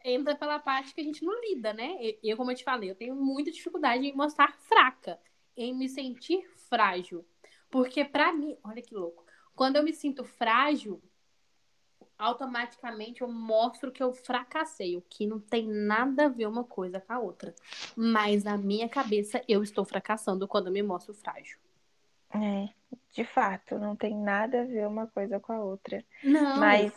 [0.04, 1.98] entra pela parte que a gente não lida, né?
[2.24, 5.20] Eu, como eu te falei, eu tenho muita dificuldade em mostrar fraca,
[5.56, 7.24] em me sentir frágil.
[7.70, 9.24] Porque para mim, olha que louco,
[9.56, 11.00] quando eu me sinto frágil,
[12.18, 17.00] automaticamente eu mostro que eu fracassei, o que não tem nada a ver uma coisa
[17.00, 17.54] com a outra.
[17.96, 21.58] Mas na minha cabeça eu estou fracassando quando eu me mostro frágil.
[22.34, 22.70] É,
[23.14, 26.04] de fato, não tem nada a ver uma coisa com a outra.
[26.24, 26.60] Não.
[26.60, 26.94] Mas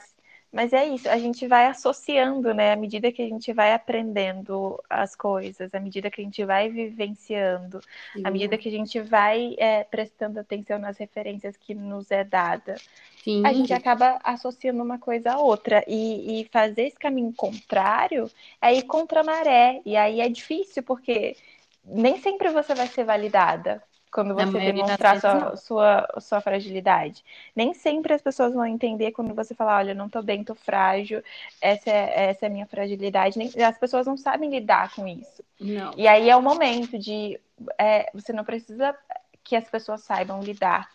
[0.52, 2.72] mas é isso, a gente vai associando, né?
[2.72, 6.68] À medida que a gente vai aprendendo as coisas, à medida que a gente vai
[6.68, 7.80] vivenciando,
[8.12, 8.22] Sim.
[8.24, 12.74] à medida que a gente vai é, prestando atenção nas referências que nos é dada,
[13.22, 13.46] Sim.
[13.46, 15.84] a gente acaba associando uma coisa a outra.
[15.86, 18.28] E, e fazer esse caminho contrário
[18.60, 19.80] é ir contra a maré.
[19.86, 21.36] E aí é difícil, porque
[21.84, 23.80] nem sempre você vai ser validada
[24.10, 27.24] quando você demonstrar sua, sua, sua, fragilidade.
[27.54, 31.22] Nem sempre as pessoas vão entender quando você falar, olha, não tô bem, tô frágil,
[31.60, 33.38] essa é, essa é a minha fragilidade.
[33.38, 35.44] Nem, as pessoas não sabem lidar com isso.
[35.60, 35.92] Não.
[35.96, 37.38] E aí é o momento de.
[37.78, 38.96] É, você não precisa
[39.44, 40.88] que as pessoas saibam lidar.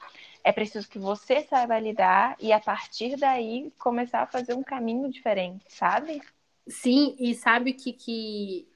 [0.43, 5.09] É preciso que você saiba lidar e a partir daí começar a fazer um caminho
[5.09, 6.21] diferente, sabe?
[6.67, 8.67] Sim, e sabe que, que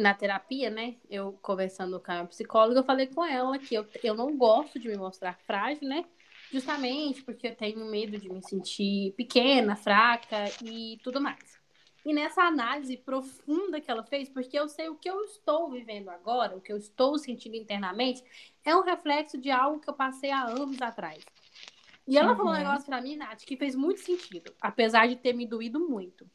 [0.00, 0.96] na terapia, né?
[1.08, 4.88] Eu conversando com a psicóloga, eu falei com ela que eu, eu não gosto de
[4.88, 6.04] me mostrar frágil, né?
[6.50, 11.60] Justamente porque eu tenho medo de me sentir pequena, fraca e tudo mais.
[12.04, 16.08] E nessa análise profunda que ela fez, porque eu sei o que eu estou vivendo
[16.08, 18.24] agora, o que eu estou sentindo internamente,
[18.64, 21.22] é um reflexo de algo que eu passei há anos atrás.
[22.08, 22.36] E ela uhum.
[22.36, 22.62] falou um uhum.
[22.62, 26.26] negócio pra mim, Nath, que fez muito sentido, apesar de ter me doído muito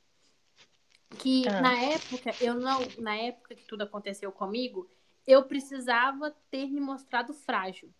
[1.15, 1.61] que ah.
[1.61, 4.89] na época eu não, na época que tudo aconteceu comigo,
[5.25, 7.91] eu precisava ter me mostrado frágil.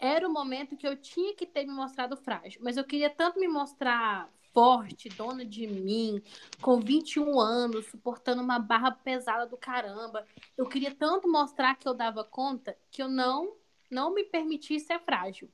[0.00, 3.40] Era o momento que eu tinha que ter me mostrado frágil, mas eu queria tanto
[3.40, 6.22] me mostrar forte, dona de mim,
[6.62, 10.26] com 21 anos, suportando uma barra pesada do caramba.
[10.56, 13.54] Eu queria tanto mostrar que eu dava conta que eu não
[13.90, 15.48] não me permiti ser frágil.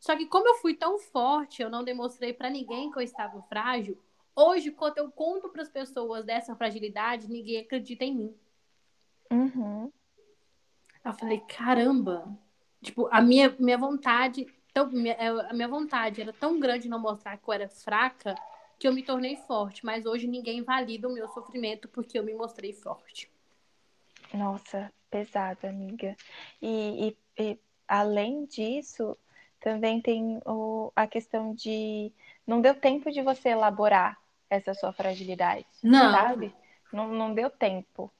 [0.00, 3.42] Só que como eu fui tão forte, eu não demonstrei para ninguém que eu estava
[3.42, 4.02] frágil,
[4.40, 8.34] Hoje, quando eu conto para as pessoas dessa fragilidade, ninguém acredita em mim.
[9.30, 9.92] Uhum.
[11.04, 12.26] Eu falei, caramba.
[12.82, 16.98] Tipo, a minha, minha vontade, tão, minha, é, a minha vontade era tão grande não
[16.98, 18.34] mostrar que eu era fraca
[18.78, 19.84] que eu me tornei forte.
[19.84, 23.30] Mas hoje ninguém valida o meu sofrimento porque eu me mostrei forte.
[24.32, 26.16] Nossa, pesada, amiga.
[26.62, 29.14] E, e, e além disso,
[29.60, 32.10] também tem o, a questão de
[32.46, 34.19] não deu tempo de você elaborar
[34.50, 36.10] essa sua fragilidade, não.
[36.10, 36.54] sabe?
[36.92, 38.12] Não, não deu tempo.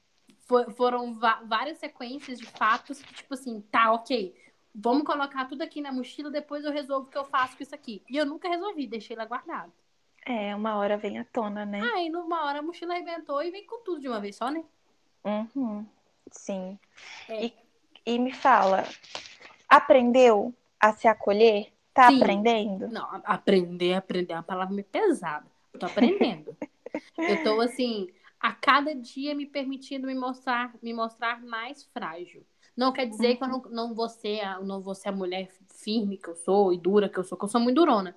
[0.47, 4.33] For, foram várias sequências de fatos que, tipo assim, tá, ok,
[4.73, 7.75] vamos colocar tudo aqui na mochila, depois eu resolvo o que eu faço com isso
[7.75, 8.01] aqui.
[8.09, 9.71] E eu nunca resolvi, deixei lá guardado.
[10.25, 11.81] É, uma hora vem à tona, né?
[11.95, 14.63] Aí, numa hora, a mochila arrebentou e vem com tudo de uma vez só, né?
[15.23, 15.85] Uhum,
[16.31, 16.79] sim.
[17.27, 17.45] É.
[17.45, 17.53] E,
[18.05, 18.85] e me fala,
[19.67, 21.71] aprendeu a se acolher?
[21.93, 22.21] Tá Sim.
[22.21, 22.87] aprendendo?
[22.87, 25.45] Não, aprender, aprender é uma palavra meio pesada.
[25.73, 26.55] Eu tô aprendendo.
[27.17, 32.45] eu tô assim, a cada dia me permitindo me mostrar, me mostrar mais frágil.
[32.75, 33.37] Não quer dizer uhum.
[33.37, 36.73] que eu não, não, vou ser, não vou ser a mulher firme que eu sou
[36.73, 38.15] e dura que eu sou, que eu sou muito durona.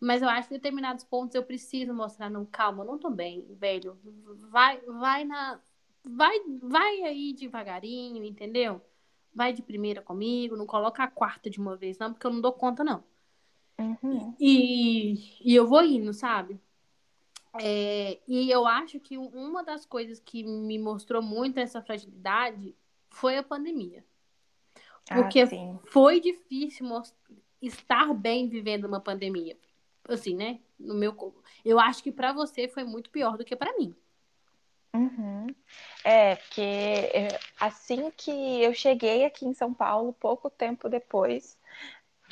[0.00, 3.46] Mas eu acho que em determinados pontos eu preciso mostrar, não, calma, não tô bem,
[3.52, 3.96] velho.
[4.50, 5.60] Vai, vai na.
[6.04, 8.82] Vai, vai aí devagarinho, entendeu?
[9.32, 12.40] Vai de primeira comigo, não coloca a quarta de uma vez, não, porque eu não
[12.40, 13.04] dou conta, não.
[13.78, 14.34] Uhum.
[14.40, 16.60] E, e eu vou indo, sabe?
[17.60, 22.74] É, e eu acho que uma das coisas que me mostrou muito essa fragilidade
[23.10, 24.04] foi a pandemia.
[25.10, 26.86] Ah, Porque ah, foi difícil
[27.60, 29.56] estar bem vivendo uma pandemia.
[30.08, 30.60] Assim, né?
[30.78, 31.34] No meu,
[31.64, 33.94] eu acho que para você foi muito pior do que para mim.
[34.94, 35.46] Uhum.
[36.04, 38.30] É, porque é, assim que
[38.62, 41.58] eu cheguei aqui em São Paulo, pouco tempo depois,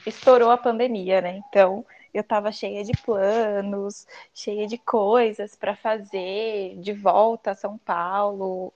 [0.06, 1.40] estourou a pandemia, né?
[1.48, 7.78] Então eu estava cheia de planos, cheia de coisas para fazer, de volta a São
[7.78, 8.72] Paulo,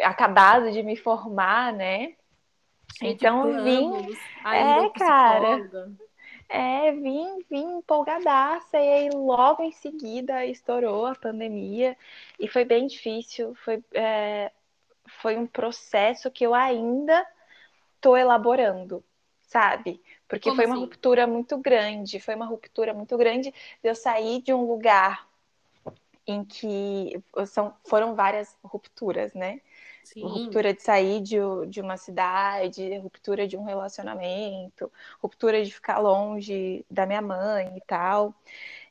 [0.00, 2.14] acabado de me formar, né?
[2.98, 3.90] Cheia então vim,
[4.52, 5.62] é, cara,
[6.48, 11.96] é, vim, vim empolgadaça e aí logo em seguida estourou a pandemia
[12.38, 14.52] e foi bem difícil, foi, é,
[15.06, 17.26] foi um processo que eu ainda
[17.96, 19.02] estou elaborando,
[19.42, 20.00] sabe?
[20.34, 20.80] Porque Como foi uma assim?
[20.80, 25.28] ruptura muito grande, foi uma ruptura muito grande de eu sair de um lugar
[26.26, 29.60] em que são, foram várias rupturas, né?
[30.02, 30.22] Sim.
[30.22, 31.36] Ruptura de sair de,
[31.68, 37.80] de uma cidade, ruptura de um relacionamento, ruptura de ficar longe da minha mãe e
[37.82, 38.34] tal.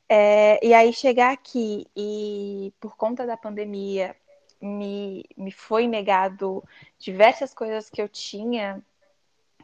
[0.09, 4.15] É, e aí chegar aqui e por conta da pandemia
[4.61, 6.63] me, me foi negado
[6.99, 8.83] diversas coisas que eu tinha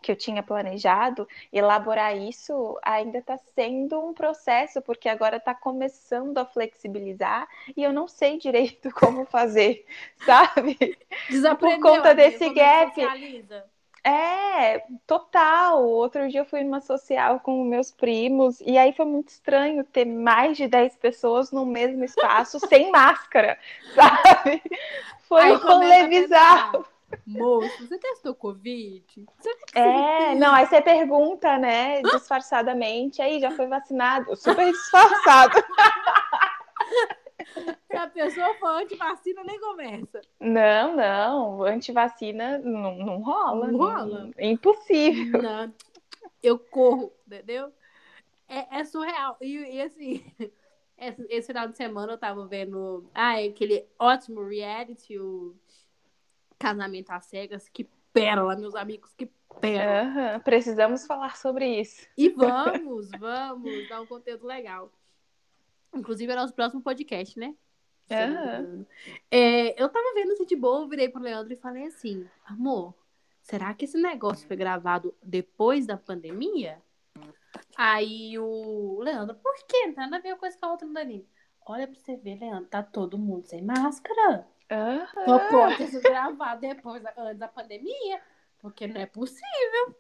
[0.02, 6.38] que eu tinha planejado, elaborar isso ainda está sendo um processo, porque agora está começando
[6.38, 9.86] a flexibilizar e eu não sei direito como fazer,
[10.26, 10.98] sabe?
[11.60, 13.70] Por conta desse é gap.
[14.04, 15.84] É, total.
[15.84, 20.06] Outro dia eu fui numa social com meus primos e aí foi muito estranho ter
[20.06, 23.58] mais de 10 pessoas no mesmo espaço sem máscara,
[23.94, 24.62] sabe?
[25.28, 26.86] Foi um rolê bizarro.
[27.26, 29.26] Moço, você testou Covid?
[29.74, 35.64] É, não, aí você pergunta, né, disfarçadamente, aí já foi vacinado, super disfarçado.
[37.90, 40.22] Se a pessoa for anti-vacina, nem conversa.
[40.40, 43.68] Não, não, anti-vacina não, não rola.
[43.72, 44.30] Não rola.
[44.38, 45.42] É impossível.
[45.42, 45.74] Não.
[46.42, 47.72] Eu corro, entendeu?
[48.48, 49.38] É, é surreal.
[49.42, 50.24] E, e assim,
[50.98, 55.56] esse, esse, final de semana eu tava vendo ah, aquele ótimo reality, o
[56.60, 60.34] Casamento às Cegas, que pérola, meus amigos, que pérola.
[60.36, 62.06] Uhum, precisamos falar sobre isso.
[62.18, 64.92] E vamos, vamos, dar um conteúdo legal.
[65.96, 67.56] Inclusive é nosso próximo podcast, né?
[68.12, 68.86] Uhum.
[69.30, 72.94] É, eu tava vendo assim de boa, virei pro Leandro e falei assim, amor,
[73.42, 76.82] será que esse negócio foi gravado depois da pandemia?
[77.78, 79.88] Aí o Leandro, por quê?
[79.88, 81.26] Não tem nada a ver uma coisa com a outra, Danilo.
[81.66, 84.48] Olha pra você ver, Leandro, tá todo mundo sem máscara.
[84.72, 85.26] Uhum.
[85.26, 88.22] Só pode ter sido gravado depois, antes da pandemia,
[88.60, 89.96] porque não é possível.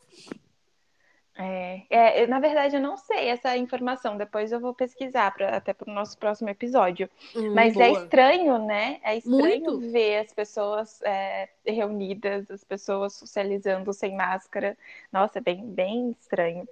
[1.41, 4.17] É, é, na verdade, eu não sei essa informação.
[4.17, 7.09] Depois eu vou pesquisar pra, até para o nosso próximo episódio.
[7.33, 7.87] Hum, Mas é boa.
[7.87, 8.99] é estranho, né?
[9.01, 9.79] É estranho Muito.
[9.89, 14.77] ver as pessoas é, reunidas, as pessoas socializando sem máscara.
[15.13, 16.67] Nossa, é bem, bem estranho.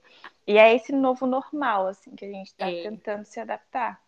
[0.45, 2.83] E é esse novo normal, assim, que a gente está é.
[2.83, 4.01] tentando se adaptar.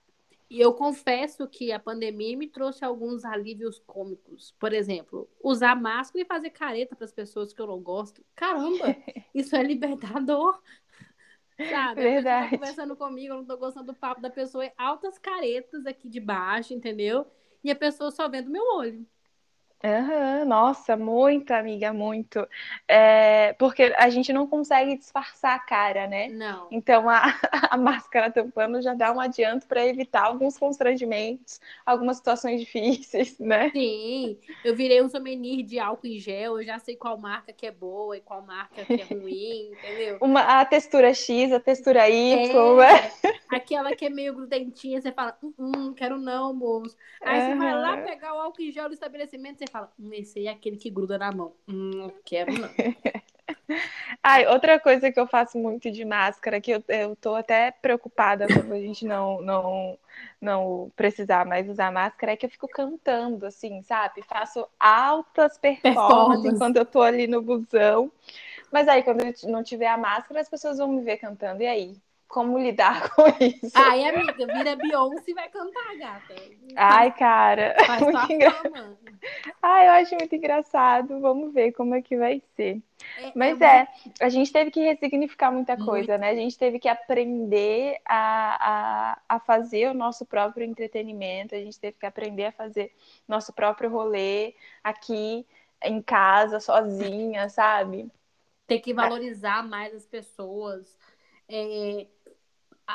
[0.49, 4.55] E eu confesso que a pandemia me trouxe alguns alívios cômicos.
[4.59, 8.25] Por exemplo, usar máscara e fazer careta para as pessoas que eu não gosto.
[8.35, 8.95] Caramba,
[9.33, 10.59] isso é libertador.
[11.69, 12.01] Sabe?
[12.01, 12.47] Verdade.
[12.47, 15.85] A tá conversando comigo, eu não tô gostando do papo da pessoa, é altas caretas
[15.85, 17.27] aqui de baixo, entendeu?
[17.63, 19.05] E a pessoa só vendo meu olho.
[19.81, 22.45] Uhum, nossa, muito, amiga, muito.
[22.85, 26.27] É, porque a gente não consegue disfarçar a cara, né?
[26.27, 26.67] Não.
[26.69, 27.21] Então a,
[27.71, 33.69] a máscara tampando já dá um adianto para evitar alguns constrangimentos, algumas situações difíceis, né?
[33.69, 37.65] Sim, eu virei um souvenir de álcool em gel, eu já sei qual marca que
[37.65, 40.17] é boa e qual marca que é ruim, entendeu?
[40.19, 43.33] Uma, a textura X, a textura Y, é, né?
[43.49, 46.97] Aquela que é meio grudentinha, você fala, hum, hum quero não, moço.
[47.21, 47.47] Aí uhum.
[47.47, 50.47] você vai lá pegar o álcool em gel do estabelecimento, você fala, hum, esse aí
[50.47, 51.53] é aquele que gruda na mão.
[51.67, 52.69] Hum, não quero não.
[54.23, 58.47] Ai, outra coisa que eu faço muito de máscara, que eu, eu tô até preocupada
[58.47, 59.97] quando a gente não, não,
[60.41, 64.21] não precisar mais usar máscara, é que eu fico cantando, assim, sabe?
[64.23, 66.55] Faço altas performances, performance.
[66.55, 68.11] enquanto eu tô ali no busão.
[68.71, 71.63] Mas aí, quando eu não tiver a máscara, as pessoas vão me ver cantando.
[71.63, 71.97] E aí?
[72.29, 73.71] Como lidar com isso.
[73.73, 76.35] Ai, amiga, vira Beyoncé e vai cantar, gata.
[76.75, 77.75] Ai, cara.
[77.85, 78.55] Faz muito engra...
[79.61, 81.19] Ai, eu acho muito engraçado.
[81.19, 82.81] Vamos ver como é que vai ser.
[83.17, 83.87] É, Mas é, é,
[84.21, 86.21] a gente teve que ressignificar muita coisa, muito.
[86.21, 86.29] né?
[86.29, 91.79] A gente teve que aprender a, a, a fazer o nosso próprio entretenimento, a gente
[91.79, 92.93] teve que aprender a fazer
[93.27, 95.45] nosso próprio rolê aqui
[95.81, 98.11] em casa, sozinha, sabe?
[98.67, 100.95] Tem que valorizar mais as pessoas.
[101.47, 102.05] É,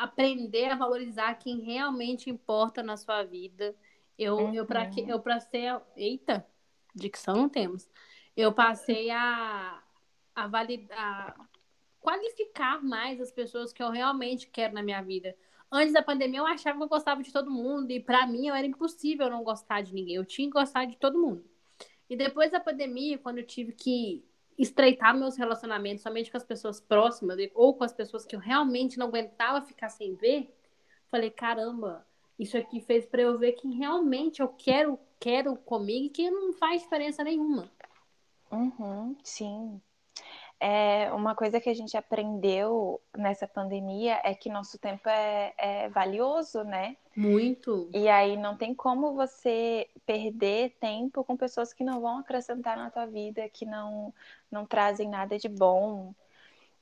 [0.03, 3.75] aprender a valorizar quem realmente importa na sua vida.
[4.19, 4.55] Eu, uhum.
[4.55, 6.47] eu para eu para ser, eita,
[6.95, 7.89] dicção não temos.
[8.37, 9.81] Eu passei a
[10.35, 11.37] a validar,
[12.01, 15.37] qualificar mais as pessoas que eu realmente quero na minha vida.
[15.71, 18.67] Antes da pandemia eu achava que eu gostava de todo mundo e para mim era
[18.67, 20.17] impossível não gostar de ninguém.
[20.17, 21.45] Eu tinha que gostar de todo mundo.
[22.09, 24.25] E depois da pandemia, quando eu tive que
[24.59, 28.99] estreitar meus relacionamentos somente com as pessoas próximas ou com as pessoas que eu realmente
[28.99, 30.55] não aguentava ficar sem ver,
[31.11, 32.07] falei, caramba,
[32.38, 36.52] isso aqui fez para eu ver quem realmente eu quero, quero comigo e que não
[36.52, 37.71] faz diferença nenhuma.
[38.50, 39.81] Uhum, sim.
[40.61, 45.88] É, uma coisa que a gente aprendeu nessa pandemia é que nosso tempo é, é
[45.88, 46.96] valioso, né?
[47.17, 47.90] Muito.
[47.92, 52.90] E aí não tem como você perder tempo com pessoas que não vão acrescentar na
[52.90, 54.13] tua vida, que não,
[54.50, 56.15] não trazem nada de bom.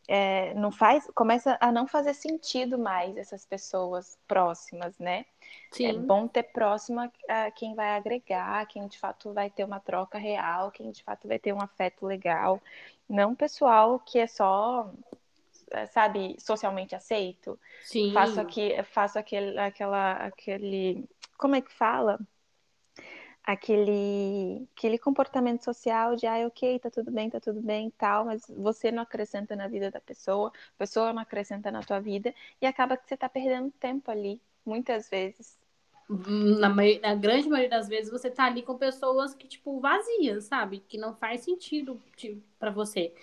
[0.08, 5.24] É, não faz, começa a não fazer sentido mais essas pessoas próximas, né?
[5.72, 5.86] É Sim.
[5.86, 9.80] É bom ter próximo a, a quem vai agregar, quem de fato vai ter uma
[9.80, 12.60] troca real, quem de fato vai ter um afeto legal.
[13.08, 14.90] Não pessoal que é só
[15.90, 17.58] sabe, socialmente aceito.
[17.82, 18.12] Sim.
[18.12, 22.18] Faço aqui, faço aquele, aquela, aquele, como é que fala?
[23.44, 28.24] Aquele, aquele comportamento social de, ah, ok, tá tudo bem, tá tudo bem e tal,
[28.24, 32.32] mas você não acrescenta na vida da pessoa, a pessoa não acrescenta na tua vida,
[32.60, 35.58] e acaba que você tá perdendo tempo ali, muitas vezes.
[36.08, 40.82] Na, na, grande maioria das vezes você tá ali com pessoas que, tipo, vazias, sabe?
[40.86, 43.14] Que não faz sentido tipo, para você.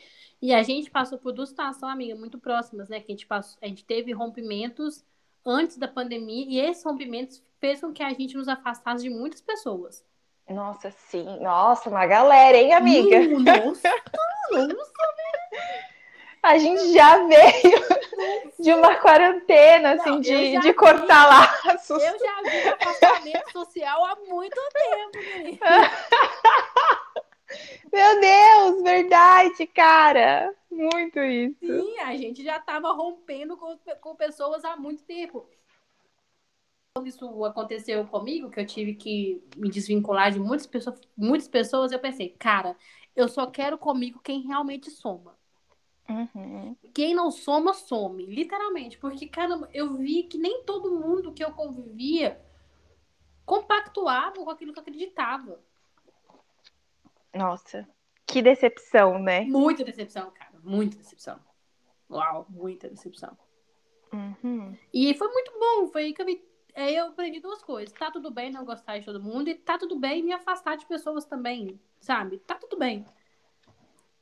[0.42, 3.00] E a gente passou por duas situações, amiga, muito próximas, né?
[3.00, 5.04] Que a gente, passou, a gente teve rompimentos
[5.46, 9.42] antes da pandemia e esses rompimentos fez com que a gente nos afastasse de muitas
[9.42, 10.04] pessoas.
[10.50, 11.40] Nossa, sim.
[11.42, 13.20] Nossa, uma galera, hein, amiga?
[13.20, 13.90] Hum, nossa,
[14.50, 14.94] nossa,
[16.42, 17.99] A gente já veio
[18.60, 22.04] de uma quarentena, assim, Não, de, de cortar vi, laços.
[22.04, 25.60] Eu já vi afastamento social há muito tempo.
[27.92, 30.54] Meu Deus, verdade, cara.
[30.70, 31.58] Muito isso.
[31.62, 35.50] Sim, a gente já estava rompendo com, com pessoas há muito tempo.
[36.94, 41.92] Quando isso aconteceu comigo, que eu tive que me desvincular de muitas pessoas, muitas pessoas,
[41.92, 42.76] eu pensei, cara,
[43.16, 45.39] eu só quero comigo quem realmente soma.
[46.10, 46.76] Uhum.
[46.94, 48.26] Quem não soma, some.
[48.26, 48.98] Literalmente.
[48.98, 52.42] Porque, cara, eu vi que nem todo mundo que eu convivia
[53.46, 55.60] compactuava com aquilo que eu acreditava.
[57.34, 57.88] Nossa,
[58.26, 59.42] que decepção, né?
[59.42, 60.54] Muita decepção, cara.
[60.64, 61.40] Muita decepção.
[62.10, 63.38] Uau, muita decepção.
[64.12, 64.76] Uhum.
[64.94, 65.88] E foi muito bom.
[65.88, 66.44] Foi aí que eu vi.
[66.76, 67.94] Aí eu aprendi duas coisas.
[67.94, 69.48] Tá tudo bem não gostar de todo mundo.
[69.48, 71.80] E tá tudo bem me afastar de pessoas também.
[72.00, 72.40] Sabe?
[72.40, 73.06] Tá tudo bem.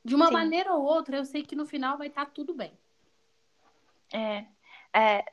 [0.04, 0.32] De uma Sim.
[0.32, 2.72] maneira ou outra, eu sei que no final vai estar tá tudo bem.
[4.12, 4.46] É,
[4.92, 5.24] é.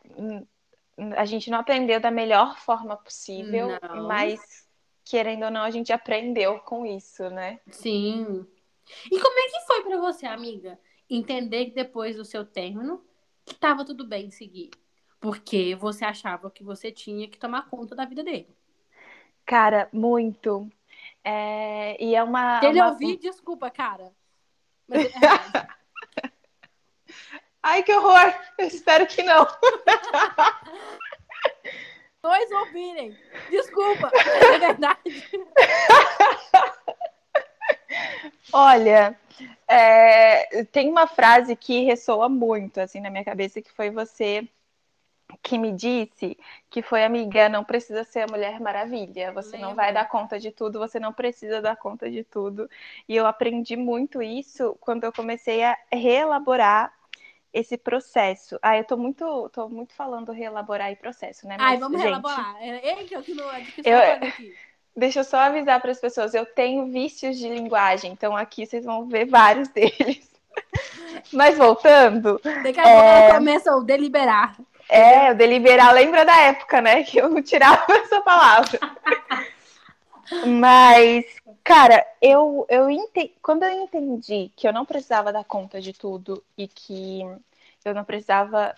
[1.18, 4.08] A gente não aprendeu da melhor forma possível, não.
[4.08, 4.66] mas
[5.04, 7.60] querendo ou não, a gente aprendeu com isso, né?
[7.70, 8.46] Sim.
[9.12, 13.04] E como é que foi para você, amiga, entender que depois do seu término
[13.46, 14.72] que tava tudo bem seguir?
[15.20, 18.48] Porque você achava que você tinha que tomar conta da vida dele.
[19.46, 20.70] Cara, muito.
[21.24, 22.04] É...
[22.04, 22.60] E é uma.
[22.60, 22.92] Se ele uma...
[22.92, 24.12] ouvir, desculpa, cara.
[24.88, 25.10] Mas é
[27.64, 28.34] Ai, que horror!
[28.60, 29.48] Eu espero que não.
[32.22, 33.18] dois ouvirem.
[33.50, 35.30] Desculpa, é verdade.
[38.54, 39.20] Olha,
[39.68, 44.48] é, tem uma frase que ressoa muito assim na minha cabeça que foi você
[45.42, 46.38] que me disse
[46.70, 49.68] que foi amiga, não precisa ser a Mulher Maravilha, você Lembra.
[49.68, 52.70] não vai dar conta de tudo, você não precisa dar conta de tudo.
[53.08, 56.94] E eu aprendi muito isso quando eu comecei a reelaborar
[57.54, 58.60] esse processo.
[58.62, 61.56] Ah, eu tô muito, tô muito falando reelaborar e processo, né?
[61.58, 62.58] Mas, Ai, vamos gente, reelaborar.
[62.60, 63.24] É, é que eu,
[63.84, 64.54] eu aqui.
[64.98, 68.86] Deixa eu só avisar para as pessoas, eu tenho vícios de linguagem, então aqui vocês
[68.86, 70.34] vão ver vários deles.
[71.34, 72.40] Mas voltando.
[72.44, 73.34] Daqui a pouco é...
[73.34, 74.56] começa o deliberar.
[74.90, 77.04] É, deliberar, lembra da época, né?
[77.04, 78.80] Que eu tirava essa palavra.
[80.46, 81.26] Mas,
[81.64, 83.34] cara, eu, eu ente...
[83.42, 87.22] quando eu entendi que eu não precisava dar conta de tudo e que
[87.84, 88.76] eu não precisava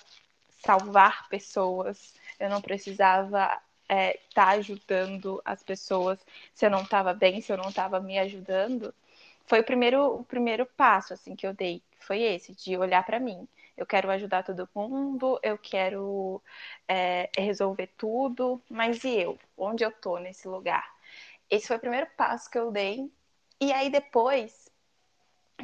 [0.66, 6.20] salvar pessoas, eu não precisava estar é, tá ajudando as pessoas
[6.53, 8.93] se eu não estava bem, se eu não estava me ajudando,
[9.45, 13.20] foi o primeiro, o primeiro passo assim que eu dei, foi esse, de olhar para
[13.20, 13.47] mim.
[13.78, 16.41] Eu quero ajudar todo mundo, eu quero
[16.88, 19.38] é, resolver tudo, mas e eu?
[19.55, 20.91] Onde eu tô nesse lugar?
[21.49, 23.09] Esse foi o primeiro passo que eu dei.
[23.61, 24.69] E aí depois,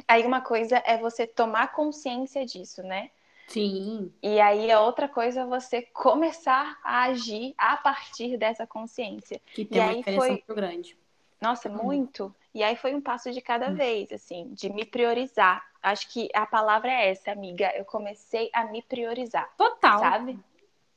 [0.06, 3.10] aí uma coisa é você tomar consciência disso, né?
[3.46, 4.12] Sim.
[4.22, 9.40] E aí a outra coisa é você começar a agir a partir dessa consciência.
[9.46, 10.30] Que tem e uma aí diferença foi...
[10.30, 10.96] muito grande.
[11.40, 11.82] Nossa, hum.
[11.82, 12.34] muito.
[12.54, 13.74] E aí foi um passo de cada hum.
[13.74, 15.64] vez, assim, de me priorizar.
[15.82, 17.70] Acho que a palavra é essa, amiga.
[17.76, 19.52] Eu comecei a me priorizar.
[19.56, 19.98] Total.
[19.98, 20.38] Sabe?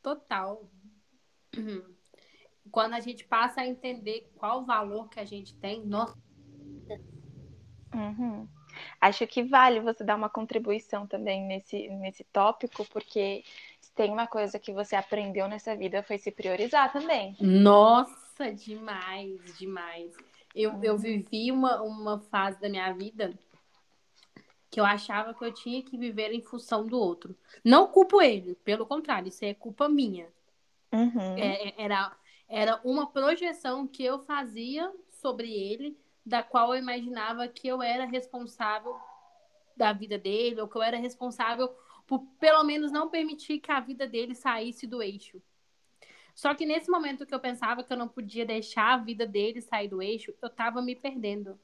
[0.01, 0.61] Total.
[1.57, 1.97] Uhum
[2.71, 6.17] quando a gente passa a entender qual o valor que a gente tem, nossa.
[7.93, 8.47] Uhum.
[9.01, 13.43] Acho que vale você dar uma contribuição também nesse, nesse tópico, porque
[13.81, 17.35] se tem uma coisa que você aprendeu nessa vida foi se priorizar também.
[17.39, 20.15] Nossa, demais, demais.
[20.57, 20.83] Eu, uhum.
[20.83, 23.33] eu vivi uma, uma fase da minha vida
[24.69, 27.35] que eu achava que eu tinha que viver em função do outro.
[27.63, 30.27] Não culpo ele, pelo contrário, isso é culpa minha.
[30.91, 31.37] Uhum.
[31.37, 32.15] É, é era
[32.49, 38.05] era uma projeção que eu fazia sobre ele, da qual eu imaginava que eu era
[38.05, 38.95] responsável
[39.75, 41.69] da vida dele, ou que eu era responsável
[42.05, 45.41] por pelo menos não permitir que a vida dele saísse do eixo.
[46.37, 49.59] Só que nesse momento que eu pensava que eu não podia deixar a vida dele
[49.59, 51.59] sair do eixo, eu tava me perdendo.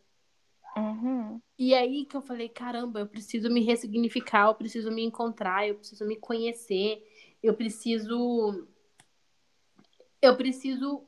[0.75, 1.39] Uhum.
[1.59, 5.75] E aí que eu falei, caramba, eu preciso me ressignificar, eu preciso me encontrar, eu
[5.75, 7.07] preciso me conhecer,
[7.43, 8.67] eu preciso.
[10.19, 11.05] Eu preciso.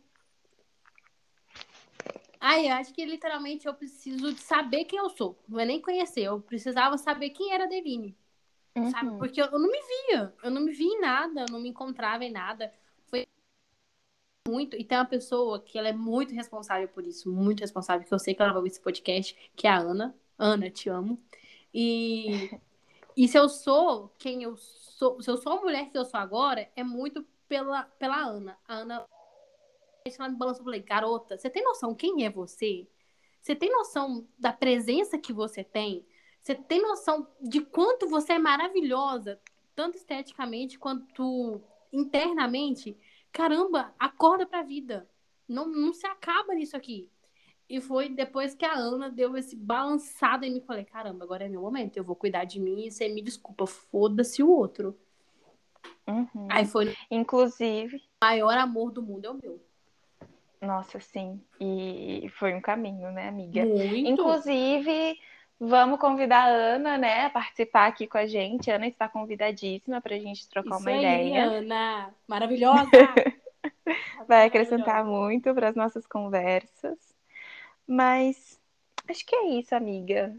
[2.40, 5.44] Ai, eu acho que literalmente eu preciso saber quem eu sou.
[5.50, 8.16] Não é nem conhecer, eu precisava saber quem era a Devine.
[8.76, 8.92] Uhum.
[8.92, 9.18] Sabe?
[9.18, 10.36] Porque eu, eu não me via.
[10.44, 12.72] Eu não me via em nada, eu não me encontrava em nada.
[14.48, 14.78] Muito.
[14.78, 18.20] E tem uma pessoa que ela é muito responsável por isso, muito responsável, que eu
[18.20, 20.16] sei que ela vai ouvir esse podcast, que é a Ana.
[20.38, 21.20] Ana, te amo.
[21.74, 22.50] E,
[23.18, 26.20] e se eu sou quem eu sou, se eu sou a mulher que eu sou
[26.20, 28.58] agora, é muito pela, pela Ana.
[28.68, 29.06] A Ana
[30.20, 32.88] ela me balançou e falei, garota, você tem noção quem é você?
[33.42, 36.06] Você tem noção da presença que você tem?
[36.42, 39.40] Você tem noção de quanto você é maravilhosa,
[39.76, 41.60] tanto esteticamente quanto
[41.92, 42.96] internamente?
[43.36, 45.06] Caramba, acorda pra vida.
[45.46, 47.12] Não, não se acaba nisso aqui.
[47.70, 50.62] E foi depois que a Ana deu esse balançado em mim.
[50.62, 51.98] Falei, caramba, agora é meu momento.
[51.98, 53.68] Eu vou cuidar de mim e você me desculpa.
[53.68, 54.98] Foda-se o outro.
[56.08, 56.48] Uhum.
[56.50, 56.96] Aí foi.
[57.12, 57.98] Inclusive.
[57.98, 59.62] O maior amor do mundo é o meu.
[60.62, 61.42] Nossa, sim.
[61.60, 63.66] E foi um caminho, né, amiga?
[63.66, 63.98] Muito.
[63.98, 65.20] Inclusive,
[65.60, 68.70] vamos convidar a Ana, né, a participar aqui com a gente.
[68.70, 70.98] A Ana está convidadíssima para a gente trocar Isso uma aí,
[71.30, 71.44] ideia.
[71.46, 72.16] Ana.
[72.28, 72.90] Maravilhosa.
[74.28, 76.98] Vai acrescentar muito para as nossas conversas.
[77.88, 78.60] Mas
[79.08, 80.36] acho que é isso, amiga.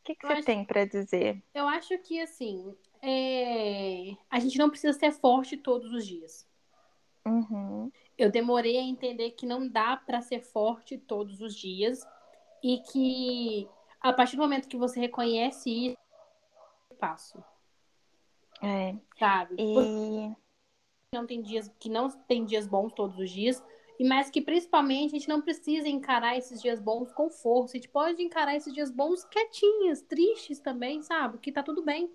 [0.00, 1.42] O que, que você acho- tem para dizer?
[1.54, 6.46] Eu acho que, assim, é, a gente não precisa ser forte todos os dias.
[7.26, 7.90] Uhum.
[8.16, 12.06] Eu demorei a entender que não dá pra ser forte todos os dias
[12.62, 13.68] e que
[14.00, 15.98] a partir do momento que você reconhece isso,
[16.90, 17.42] eu passo,
[18.62, 18.94] É.
[19.18, 19.56] sabe?
[19.58, 20.34] E
[21.12, 23.62] não tem dias que não tem dias bons todos os dias,
[23.98, 27.76] e mas que principalmente a gente não precisa encarar esses dias bons com força.
[27.76, 31.38] A gente pode encarar esses dias bons quietinhas, tristes também, sabe?
[31.38, 32.10] Que tá tudo bem.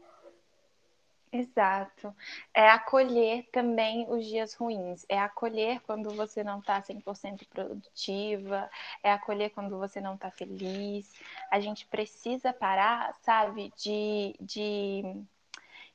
[1.34, 2.14] Exato.
[2.54, 5.06] É acolher também os dias ruins.
[5.08, 8.70] É acolher quando você não está 100% produtiva.
[9.02, 11.14] É acolher quando você não está feliz.
[11.50, 15.04] A gente precisa parar, sabe, de, de,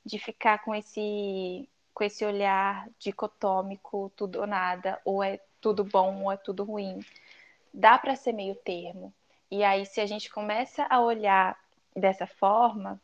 [0.04, 6.24] de ficar com esse, com esse olhar dicotômico, tudo ou nada, ou é tudo bom
[6.24, 7.00] ou é tudo ruim.
[7.74, 9.12] Dá para ser meio termo.
[9.50, 11.58] E aí, se a gente começa a olhar
[11.94, 13.00] dessa forma,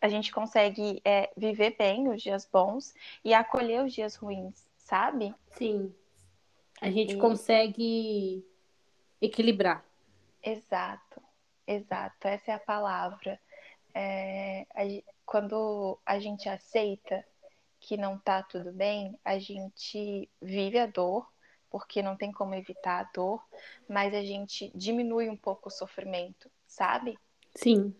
[0.00, 2.94] a gente consegue é, viver bem os dias bons
[3.24, 5.34] e acolher os dias ruins, sabe?
[5.52, 5.94] Sim.
[6.80, 8.44] A gente E- consegue
[9.20, 9.84] equilibrar.
[10.42, 11.20] Exato,
[11.66, 13.40] exato, essa é a palavra.
[13.94, 14.82] É, a
[15.24, 17.24] quando a gente aceita
[17.80, 21.26] que não tá tudo bem, a gente vive a dor,
[21.68, 23.44] porque não tem como evitar a dor,
[23.88, 27.18] mas a gente diminui um pouco o sofrimento, sabe?
[27.54, 27.92] Sim.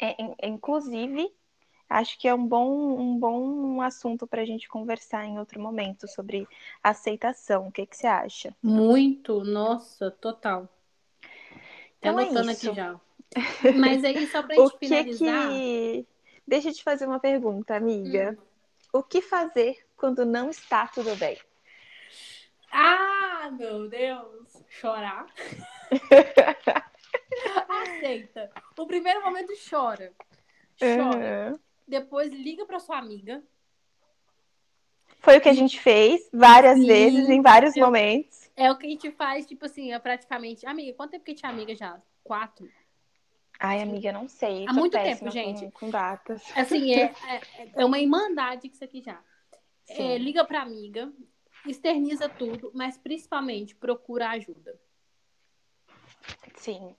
[0.00, 1.30] É, in- inclusive,
[1.88, 6.08] acho que é um bom, um bom assunto para a gente conversar em outro momento
[6.08, 6.46] sobre
[6.82, 7.68] aceitação.
[7.68, 8.54] O que que você acha?
[8.62, 10.68] Muito, nossa, total.
[12.00, 12.70] Tá Então é anotando isso.
[12.70, 13.00] aqui já.
[13.78, 15.48] Mas aí, só pra O gente que finalizar.
[15.52, 16.06] que.
[16.46, 18.36] Deixa eu te fazer uma pergunta, amiga.
[18.92, 21.38] O que fazer quando não está tudo bem?
[22.72, 24.64] Ah, meu Deus!
[24.68, 25.26] Chorar.
[27.82, 28.50] Aceita.
[28.78, 30.12] O primeiro momento chora.
[30.78, 31.50] Chora.
[31.52, 31.58] Uhum.
[31.86, 33.42] Depois liga pra sua amiga.
[35.20, 36.86] Foi o que a gente fez várias Sim.
[36.86, 38.50] vezes, em vários Eu- momentos.
[38.56, 40.66] É o que a gente faz, tipo assim, é praticamente.
[40.66, 42.00] Amiga, quanto tempo que a gente é amiga já?
[42.22, 42.68] Quatro?
[43.58, 44.64] Ai, amiga, não sei.
[44.68, 45.66] Há muito tempo, gente.
[45.72, 46.42] Com, com datas.
[46.56, 49.22] Assim, é, é, é uma irmandade isso aqui já.
[49.88, 51.12] É, liga pra amiga,
[51.66, 54.78] externiza tudo, mas principalmente procura ajuda.
[56.56, 56.94] Sim.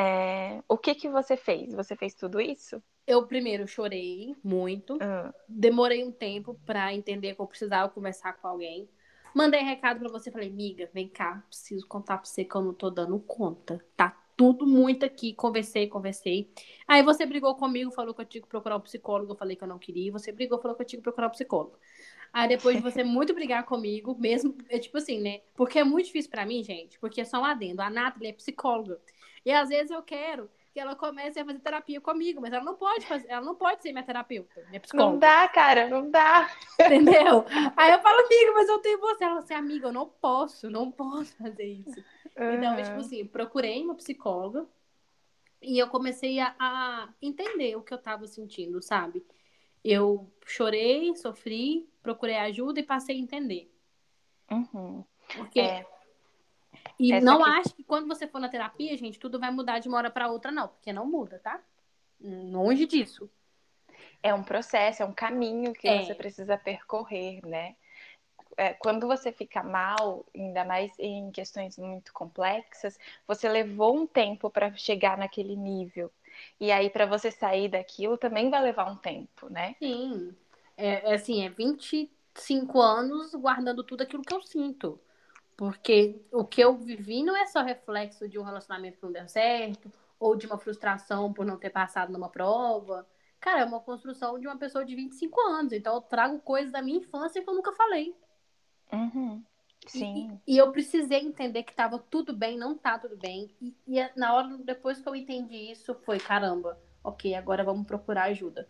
[0.00, 1.74] É, O que que você fez?
[1.74, 2.82] Você fez tudo isso?
[3.06, 8.48] Eu primeiro chorei muito, Ah, demorei um tempo pra entender que eu precisava conversar com
[8.48, 8.88] alguém.
[9.34, 12.74] Mandei recado pra você, falei, miga, vem cá, preciso contar pra você que eu não
[12.74, 13.84] tô dando conta.
[13.96, 15.34] Tá tudo muito aqui.
[15.34, 16.50] Conversei, conversei.
[16.88, 19.32] Aí você brigou comigo, falou que eu tinha que procurar um psicólogo.
[19.32, 20.10] Eu falei que eu não queria.
[20.12, 21.78] Você brigou, falou que eu tinha que procurar um psicólogo.
[22.32, 25.40] Aí depois de você muito brigar comigo, mesmo, é tipo assim, né?
[25.54, 27.82] Porque é muito difícil pra mim, gente, porque é só um adendo.
[27.82, 29.00] A Nathalie é psicóloga.
[29.44, 32.76] E às vezes eu quero que ela comece a fazer terapia comigo, mas ela não
[32.76, 35.12] pode fazer, ela não pode ser minha terapeuta, minha psicóloga.
[35.12, 36.48] Não dá, cara, não dá.
[36.78, 37.44] Entendeu?
[37.76, 39.24] Aí eu falo, amiga, mas eu tenho você.
[39.24, 42.02] Ela assim, amiga, eu não posso, não posso fazer isso.
[42.36, 44.66] Então, é tipo assim, procurei uma psicóloga
[45.60, 49.24] e eu comecei a, a entender o que eu tava sentindo, sabe?
[49.84, 53.72] Eu chorei, sofri, procurei ajuda e passei a entender.
[54.50, 55.04] Uhum.
[55.36, 55.86] Porque É.
[57.02, 59.78] E Essa não aqui- acho que quando você for na terapia, gente, tudo vai mudar
[59.78, 60.68] de uma hora pra outra, não.
[60.68, 61.58] Porque não muda, tá?
[62.20, 63.30] Longe disso.
[64.22, 66.02] É um processo, é um caminho que É.
[66.04, 67.74] você precisa percorrer, né?
[68.54, 74.50] É, quando você fica mal, ainda mais em questões muito complexas, você levou um tempo
[74.50, 76.12] para chegar naquele nível.
[76.60, 79.74] E aí, para você sair daquilo, também vai levar um tempo, né?
[79.78, 80.34] Sim.
[80.76, 85.00] É, é assim, é 25 anos guardando tudo aquilo que eu sinto.
[85.60, 89.28] Porque o que eu vivi não é só reflexo de um relacionamento que não deu
[89.28, 93.06] certo, ou de uma frustração por não ter passado numa prova.
[93.38, 95.74] Cara, é uma construção de uma pessoa de 25 anos.
[95.74, 98.16] Então eu trago coisas da minha infância que eu nunca falei.
[98.90, 99.44] Uhum.
[99.86, 100.40] Sim.
[100.46, 103.54] E, e eu precisei entender que tava tudo bem, não tá tudo bem.
[103.60, 107.86] E, e é- na hora, depois que eu entendi isso, foi caramba, ok, agora vamos
[107.86, 108.66] procurar ajuda.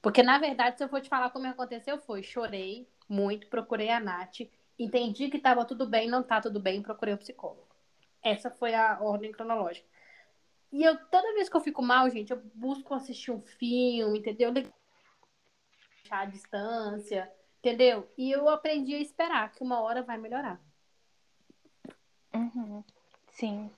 [0.00, 4.00] Porque, na verdade, se eu for te falar como aconteceu, foi chorei muito, procurei a
[4.00, 4.40] Nath,
[4.82, 7.68] entendi que tava tudo bem, não tá tudo bem, procurei um psicólogo.
[8.22, 9.86] Essa foi a ordem cronológica.
[10.72, 14.52] E eu, toda vez que eu fico mal, gente, eu busco assistir um filme, entendeu?
[14.52, 14.70] Deixar
[16.10, 18.10] a distância, entendeu?
[18.16, 20.60] E eu aprendi a esperar que uma hora vai melhorar.
[22.32, 22.84] Uhum.
[23.32, 23.70] Sim.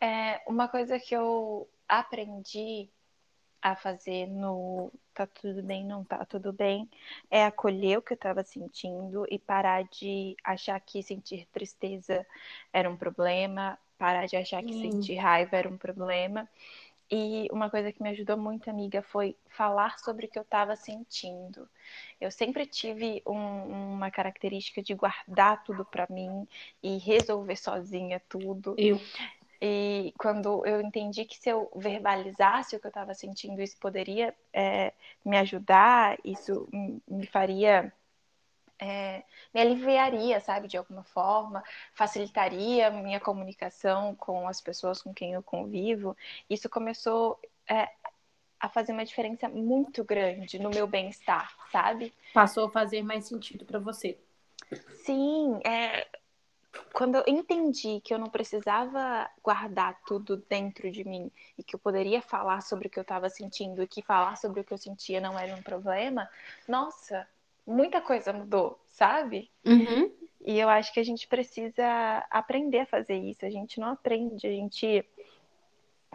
[0.00, 2.90] É, uma coisa que eu aprendi
[3.72, 6.88] a fazer no tá tudo bem, não tá tudo bem,
[7.30, 12.24] é acolher o que eu tava sentindo e parar de achar que sentir tristeza
[12.72, 14.90] era um problema, parar de achar que Sim.
[14.92, 16.48] sentir raiva era um problema.
[17.10, 20.74] E uma coisa que me ajudou muito, amiga, foi falar sobre o que eu estava
[20.74, 21.68] sentindo.
[22.20, 26.46] Eu sempre tive um- uma característica de guardar tudo para mim
[26.82, 28.74] e resolver sozinha tudo.
[28.76, 29.00] Eu.
[29.60, 34.34] E quando eu entendi que se eu verbalizasse o que eu estava sentindo, isso poderia
[34.52, 34.92] é,
[35.24, 36.68] me ajudar, isso
[37.08, 37.92] me faria.
[38.78, 41.62] é, me aliviaria, sabe, de alguma forma,
[41.94, 46.16] facilitaria a minha comunicação com as pessoas com quem eu convivo.
[46.50, 47.88] Isso começou é,
[48.60, 52.14] a fazer uma diferença muito grande no meu bem-estar, sabe?
[52.32, 54.16] Passou a fazer mais sentido pra você.
[55.04, 56.06] Sim, é,
[56.92, 61.78] quando eu entendi que eu não precisava guardar tudo dentro de mim e que eu
[61.78, 64.78] poderia falar sobre o que eu estava sentindo e que falar sobre o que eu
[64.78, 66.28] sentia não era um problema,
[66.66, 67.26] nossa,
[67.66, 69.50] muita coisa mudou, sabe?
[69.64, 70.10] Uhum.
[70.46, 73.44] E eu acho que a gente precisa aprender a fazer isso.
[73.44, 75.04] A gente não aprende, a gente.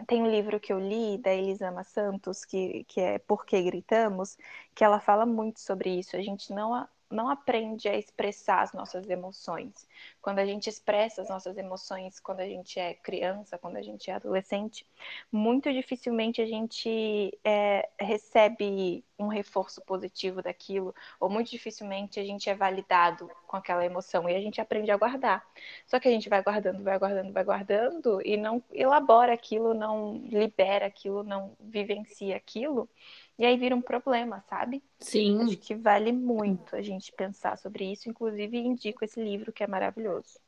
[0.07, 4.37] Tem um livro que eu li da Elisama Santos, que, que é Por que Gritamos,
[4.73, 6.15] que ela fala muito sobre isso.
[6.15, 9.87] A gente não, não aprende a expressar as nossas emoções.
[10.21, 14.09] Quando a gente expressa as nossas emoções quando a gente é criança, quando a gente
[14.09, 14.85] é adolescente,
[15.31, 22.49] muito dificilmente a gente é, recebe um reforço positivo daquilo, ou muito dificilmente a gente
[22.49, 25.45] é validado com aquela emoção e a gente aprende a guardar.
[25.85, 30.15] Só que a gente vai guardando, vai guardando, vai guardando e não elabora aquilo, não
[30.25, 32.89] libera aquilo, não vivencia aquilo,
[33.37, 34.83] e aí vira um problema, sabe?
[34.99, 35.41] Sim.
[35.43, 39.67] Acho que vale muito a gente pensar sobre isso, inclusive indico esse livro que é
[39.67, 40.39] maravilhoso.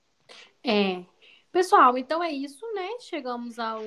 [0.64, 1.04] É.
[1.52, 2.98] Pessoal, então é isso, né?
[3.00, 3.82] Chegamos ao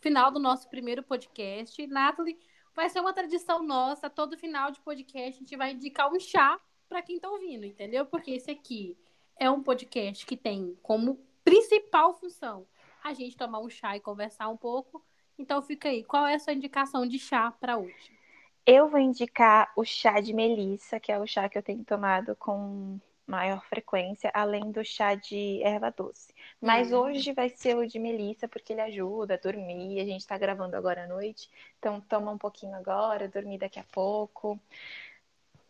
[0.00, 1.86] final do nosso primeiro podcast.
[1.86, 2.38] Nathalie,
[2.78, 4.08] vai ser uma tradição nossa.
[4.08, 8.06] Todo final de podcast a gente vai indicar um chá para quem tá ouvindo, entendeu?
[8.06, 8.96] Porque esse aqui
[9.36, 12.68] é um podcast que tem como principal função
[13.02, 15.04] a gente tomar um chá e conversar um pouco.
[15.36, 16.04] Então fica aí.
[16.04, 18.16] Qual é a sua indicação de chá para hoje?
[18.64, 22.36] Eu vou indicar o chá de melissa, que é o chá que eu tenho tomado
[22.36, 26.32] com maior frequência, além do chá de erva doce.
[26.60, 26.98] Mas Hum.
[27.00, 30.00] hoje vai ser o de melissa, porque ele ajuda a dormir.
[30.00, 31.48] A gente tá gravando agora à noite,
[31.78, 34.58] então toma um pouquinho agora, dormir daqui a pouco.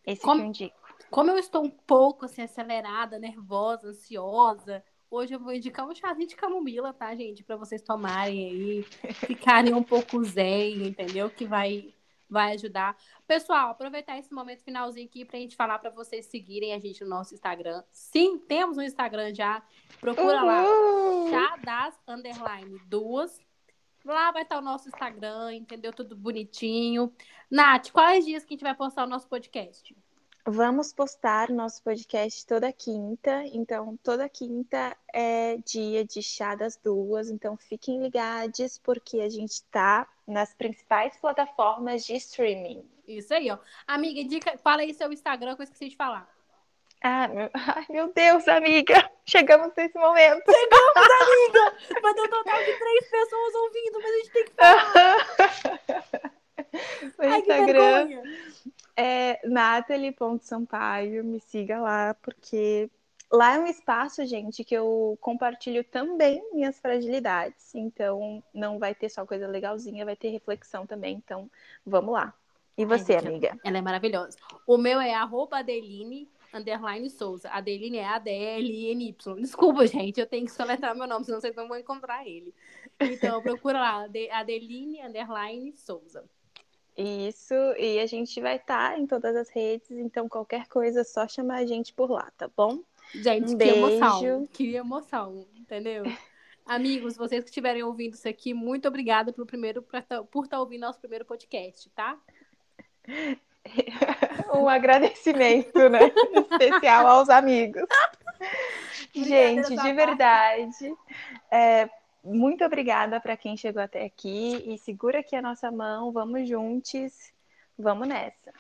[0.07, 0.89] Esse Como- que eu indico.
[1.11, 6.27] Como eu estou um pouco assim acelerada, nervosa, ansiosa, hoje eu vou indicar um chazinho
[6.29, 8.83] de camomila, tá, gente, Pra vocês tomarem aí,
[9.71, 11.29] ficarem um pouco zen, entendeu?
[11.31, 11.95] Que vai
[12.29, 12.97] vai ajudar.
[13.27, 17.11] Pessoal, aproveitar esse momento finalzinho aqui pra gente falar pra vocês seguirem a gente no
[17.11, 17.83] nosso Instagram.
[17.91, 19.63] Sim, temos um Instagram já.
[20.01, 20.65] Procura lá,
[21.31, 23.41] chá das underline duas.
[24.05, 25.93] Lá vai estar o nosso Instagram, entendeu?
[25.93, 27.13] Tudo bonitinho.
[27.51, 29.95] Nath, quais dias que a gente vai postar o nosso podcast?
[30.51, 33.43] Vamos postar nosso podcast toda quinta.
[33.53, 37.29] Então, toda quinta é dia de chá das duas.
[37.29, 42.83] Então, fiquem ligados, porque a gente tá nas principais plataformas de streaming.
[43.07, 43.59] Isso aí, ó.
[43.87, 46.27] Amiga, indica, fala aí seu Instagram que eu esqueci de falar.
[47.03, 48.95] Ah, meu, ai, meu Deus, amiga!
[49.27, 50.47] Chegamos nesse momento.
[50.47, 56.33] Vai ter um total de três pessoas ouvindo, mas a gente tem que falar.
[57.19, 58.23] No Ai, Instagram
[58.97, 61.25] é Nathalie.sampaio.
[61.25, 62.91] Me siga lá, porque
[63.31, 67.75] Lá é um espaço, gente, que eu compartilho também minhas fragilidades.
[67.75, 71.17] Então, não vai ter só coisa legalzinha, vai ter reflexão também.
[71.17, 71.51] Então,
[71.85, 72.33] vamos lá.
[72.77, 73.59] E você, Ai, amiga?
[73.63, 74.39] Ela é maravilhosa.
[74.67, 77.51] O meu é arroba Adeline underline Souza.
[77.51, 79.35] Adeline é A-D-L-I-N-Y.
[79.43, 82.55] Desculpa, gente, eu tenho que soletrar meu nome, senão vocês não vão encontrar ele.
[82.99, 86.25] Então, procura lá, Adeline underline Souza.
[87.01, 91.05] Isso, e a gente vai estar tá em todas as redes, então qualquer coisa é
[91.05, 92.81] só chamar a gente por lá, tá bom?
[93.15, 93.77] Gente, um que beijo.
[93.77, 96.03] emoção, que emoção, entendeu?
[96.67, 100.81] Amigos, vocês que estiverem ouvindo isso aqui, muito obrigada pelo primeiro, por estar tá ouvindo
[100.81, 102.19] nosso primeiro podcast, tá?
[104.53, 106.11] um agradecimento, né?
[106.51, 107.85] Especial aos amigos.
[109.15, 110.95] Gente, de verdade.
[111.49, 111.89] É,
[112.29, 117.33] muito obrigada para quem chegou até aqui e segura aqui a nossa mão, vamos juntos,
[117.77, 118.53] vamos nessa.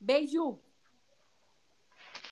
[0.00, 0.63] Beijo!